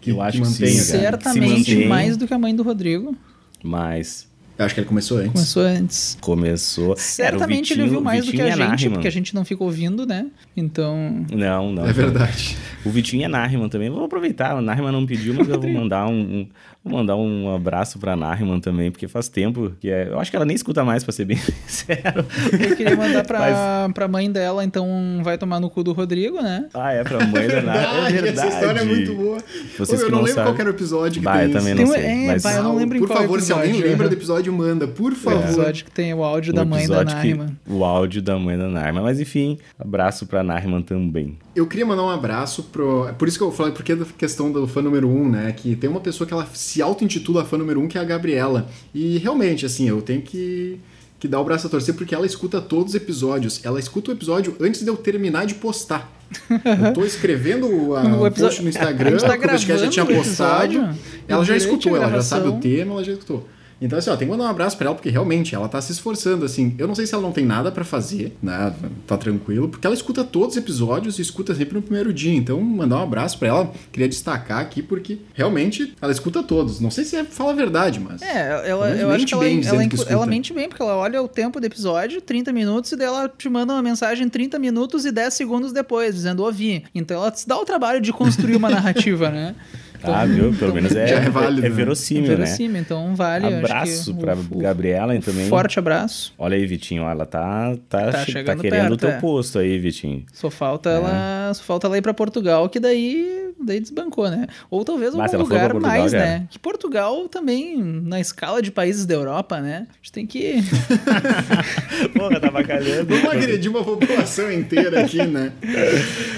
[0.01, 0.99] Que, eu acho que, mantém, que sim.
[0.99, 3.16] Certamente mais do que a mãe do Rodrigo.
[3.62, 4.28] Mas
[4.59, 5.32] eu acho que ele começou antes.
[5.32, 6.18] Começou antes.
[6.20, 6.96] Começou.
[6.96, 9.64] Certamente Vitinho, ele ouviu mais do que a é gente, porque a gente não fica
[9.64, 10.26] ouvindo, né?
[10.57, 11.24] Então.
[11.30, 11.86] Não, não.
[11.86, 12.57] É verdade.
[12.84, 13.88] O Vitinho é Nahriman também.
[13.88, 14.57] Vou aproveitar.
[14.57, 16.46] O Nahriman não pediu, mas eu vou mandar um
[16.85, 20.09] Vou mandar um abraço pra Nahriman também, porque faz tempo que é.
[20.09, 22.26] Eu acho que ela nem escuta mais, pra ser bem sincero.
[22.53, 23.93] Eu queria mandar pra, Mas...
[23.93, 26.66] pra mãe dela, então vai tomar no cu do Rodrigo, né?
[26.74, 28.09] Ah, é pra mãe da Nahriman.
[28.09, 28.49] É verdade.
[28.49, 29.39] Essa história é muito boa.
[29.78, 31.74] Vocês Pô, eu não, não lembro qual era o episódio que bah, tem eu também
[31.74, 32.03] não sei.
[32.03, 32.43] É, mas...
[32.43, 33.64] bah, eu não lembro Por qual favor, episódio.
[33.64, 35.41] se alguém lembra do episódio manda, por favor.
[35.41, 37.47] O episódio que tem o áudio Um da mãe da Naima.
[37.68, 39.03] O áudio da mãe da Narma.
[39.03, 41.39] Mas enfim, abraço pra Narman também.
[41.55, 43.07] Eu queria mandar um abraço pro.
[43.09, 45.53] é Por isso que eu falei, porque da questão do fã número um, né?
[45.53, 48.68] Que tem uma pessoa que ela se auto-intitula fã número um, que é a Gabriela.
[48.94, 50.78] E realmente, assim, eu tenho que,
[51.18, 53.60] que dar o braço a torcer, porque ela escuta todos os episódios.
[53.64, 56.10] Ela escuta o episódio antes de eu terminar de postar.
[56.88, 59.84] Eu tô escrevendo a, O episódio- post no Instagram, a gente tá que o podcast
[59.84, 60.96] já tinha postado.
[61.28, 63.46] Ela já escutou, a ela já sabe o tema, ela já escutou.
[63.83, 65.91] Então, assim, ó, tem que mandar um abraço pra ela, porque realmente ela tá se
[65.91, 66.74] esforçando, assim.
[66.78, 68.72] Eu não sei se ela não tem nada pra fazer, né?
[69.07, 72.33] Tá tranquilo, porque ela escuta todos os episódios e escuta sempre no primeiro dia.
[72.33, 73.72] Então, mandar um abraço pra ela.
[73.91, 76.80] Queria destacar aqui, porque realmente ela escuta todos.
[76.80, 78.22] Não sei se é, fala a verdade, mas.
[78.22, 81.20] É, ela, eu acho que ela, bem ela, que ela mente bem, porque ela olha
[81.20, 85.05] o tempo do episódio, 30 minutos, e daí ela te manda uma mensagem 30 minutos
[85.05, 86.85] e 10 segundos depois, dizendo ouvi.
[86.95, 89.57] Então ela se dá o trabalho de construir uma narrativa, né?
[90.05, 90.53] Ah, viu?
[90.55, 91.74] Pelo menos é, já é válido, é né?
[91.74, 93.48] verossímil, Verossímil, então vale.
[93.48, 93.59] né?
[93.59, 95.48] Abraço que pra o- o Gabriela também.
[95.48, 96.32] Forte abraço.
[96.38, 99.20] Olha aí, Vitinho, ela tá, tá, Tá tá chegando querendo o perto, teu é.
[99.20, 100.24] posto aí, Vitinho.
[100.32, 104.46] Só falta ela, só falta ela ir pra Portugal, que daí, daí desbancou, né?
[104.70, 106.46] Ou talvez algum lugar Portugal, mais, já né?
[106.50, 109.86] Que Portugal também, na escala de países da Europa, né?
[109.90, 110.57] A gente tem que
[112.14, 113.07] Porra, tá bacalhando.
[113.14, 115.53] Vamos agredir uma população inteira aqui, né?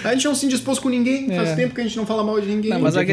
[0.04, 1.54] A gente não se indispôs com ninguém, faz É.
[1.56, 2.70] tempo que a gente não fala mal de ninguém.
[2.70, 3.04] Não, mas Onde é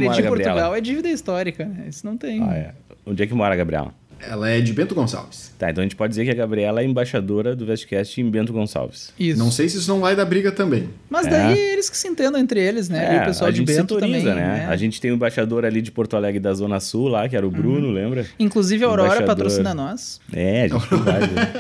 [0.44, 0.70] Gabriela?
[0.70, 1.86] Portugal é dívida histórica, né?
[1.90, 2.42] Isso não tem.
[2.44, 2.72] Ah, é.
[3.06, 3.94] Onde é que mora a Gabriela?
[4.24, 5.52] Ela é de Bento Gonçalves.
[5.58, 8.54] Tá, então a gente pode dizer que a Gabriela é embaixadora do Vestcast em Bento
[8.54, 9.12] Gonçalves.
[9.20, 9.40] Isso.
[9.40, 10.90] Não sei se isso não vai dar briga também.
[11.10, 11.30] Mas É.
[11.32, 13.16] daí eles que se entendam entre eles, né?
[13.16, 14.24] e o pessoal a de Bento também.
[14.24, 14.68] né?
[14.70, 17.48] A gente tem o embaixador ali de Porto Alegre da Zona Sul lá, que era
[17.48, 18.28] o Bruno, lembra?
[18.38, 19.36] Inclusive a Aurora Embaixador.
[19.36, 20.22] patrocina nós.
[20.32, 21.52] É, a gente tem vários, né?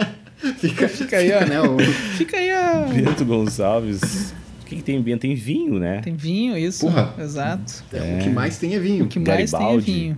[0.60, 1.62] Fica, fica aí, ó, né?
[1.62, 1.80] o-
[2.18, 2.86] Fica aí a.
[2.94, 4.36] Bento Gonçalves.
[4.72, 5.22] O que, que tem em Bento?
[5.22, 6.00] Tem vinho, né?
[6.02, 6.86] Tem vinho, isso.
[6.86, 7.14] Porra.
[7.20, 7.84] Exato.
[7.92, 9.06] O que mais tem é vinho.
[9.06, 9.92] O que mais tem é Garibaldi.
[9.92, 10.18] vinho.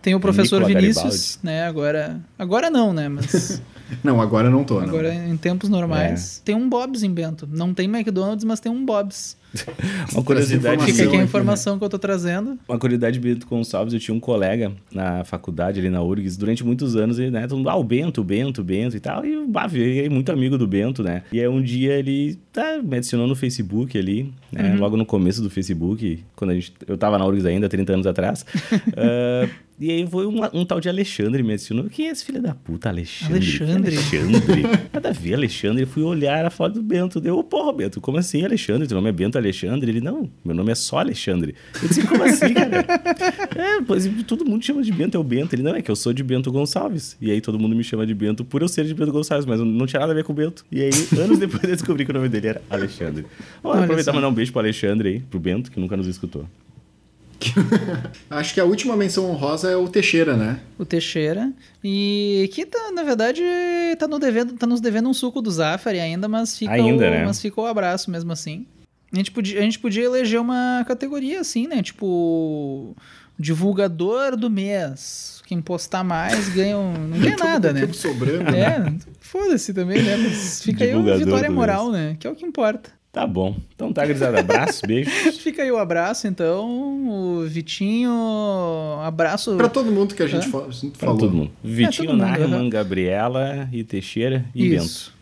[0.00, 1.64] Tem o professor Nicola Vinícius, né?
[1.64, 2.20] Agora.
[2.36, 3.08] Agora não, né?
[3.08, 3.62] Mas
[4.02, 4.88] Não, agora não tô, não.
[4.88, 6.38] agora em tempos normais.
[6.38, 6.46] É.
[6.46, 7.48] Tem um Bob's em Bento.
[7.50, 9.36] Não tem McDonald's, mas tem um Bob's.
[10.12, 10.84] Uma curiosidade.
[10.84, 12.58] Fica aqui a informação que eu tô trazendo.
[12.68, 16.64] Uma curiosidade de Bento Gonçalves, eu tinha um colega na faculdade ali na URGS durante
[16.64, 19.24] muitos anos, e, né, todo mundo, ah, o Bento, o Bento, o Bento e tal,
[19.24, 22.96] e bah, virei muito amigo do Bento, né, e aí um dia ele tá, me
[22.96, 27.18] adicionou no Facebook ali, né, logo no começo do Facebook, quando a gente, eu tava
[27.18, 28.44] na URGS ainda, 30 anos atrás,
[28.96, 29.48] Ah,
[29.80, 32.54] e aí foi um, um tal de Alexandre me adicionou, quem é esse filho da
[32.54, 33.34] puta, Alexandre?
[33.34, 33.96] Alexandre.
[33.96, 34.62] Alexandre?
[34.92, 38.00] Nada a ver, Alexandre, eu fui olhar a foto do Bento, deu, "Ô, porra, Bento,
[38.00, 38.86] como assim Alexandre?
[38.86, 39.90] Teu nome é Bento Alexandre?
[39.90, 41.54] Ele, não, meu nome é só Alexandre.
[41.82, 42.84] Eu disse, como assim, cara?
[43.56, 45.54] é, pois todo mundo chama de Bento, é o Bento.
[45.54, 47.16] Ele, não, é que eu sou de Bento Gonçalves.
[47.20, 49.60] E aí todo mundo me chama de Bento por eu ser de Bento Gonçalves, mas
[49.60, 50.64] não tinha nada a ver com o Bento.
[50.70, 53.26] E aí, anos depois eu descobri que o nome dele era Alexandre.
[53.62, 56.06] Ó, Olha aproveitar e mandar um beijo pro Alexandre aí, pro Bento, que nunca nos
[56.06, 56.46] escutou.
[58.30, 60.60] Acho que a última menção honrosa é o Teixeira, né?
[60.78, 61.52] O Teixeira.
[61.82, 63.42] E que, tá, na verdade,
[63.98, 67.10] tá, no devendo, tá nos devendo um suco do Zafari ainda, mas fica, Ainda, o,
[67.10, 67.24] né?
[67.24, 68.66] mas fica o abraço mesmo assim.
[69.12, 71.82] A gente, podia, a gente podia eleger uma categoria assim, né?
[71.82, 72.96] Tipo,
[73.38, 75.42] divulgador do mês.
[75.46, 76.92] Quem postar mais ganha um...
[77.08, 77.80] Não ganha nada, né?
[77.82, 78.44] Tempo sobrando.
[78.50, 78.60] né?
[78.60, 80.16] É, foda-se também, né?
[80.16, 82.16] Mas fica aí a Divulgador vitória moral, né?
[82.18, 82.90] Que é o que importa.
[83.12, 83.54] Tá bom.
[83.74, 84.40] Então tá, gurizada.
[84.40, 85.10] Abraço, beijo.
[85.38, 86.66] Fica aí o abraço, então.
[87.10, 88.10] O Vitinho,
[89.04, 89.54] abraço.
[89.56, 90.50] Pra todo mundo que a gente Hã?
[90.50, 91.18] fa- a gente Pra falou.
[91.20, 91.50] todo mundo.
[91.62, 92.70] Vitinho, todo mundo, Narman.
[92.70, 95.12] Gabriela e Teixeira e Bento.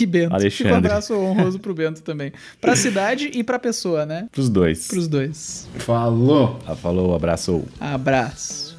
[0.00, 0.32] E Bento.
[0.32, 0.50] Alexandre.
[0.50, 2.32] Fica um abraço honroso pro Bento também.
[2.60, 4.28] Pra cidade e pra pessoa, né?
[4.32, 4.88] Pros dois.
[4.88, 5.68] Pros dois.
[5.78, 6.58] Falou!
[6.66, 7.64] Ah, falou, abraço.
[7.78, 8.69] Abraço.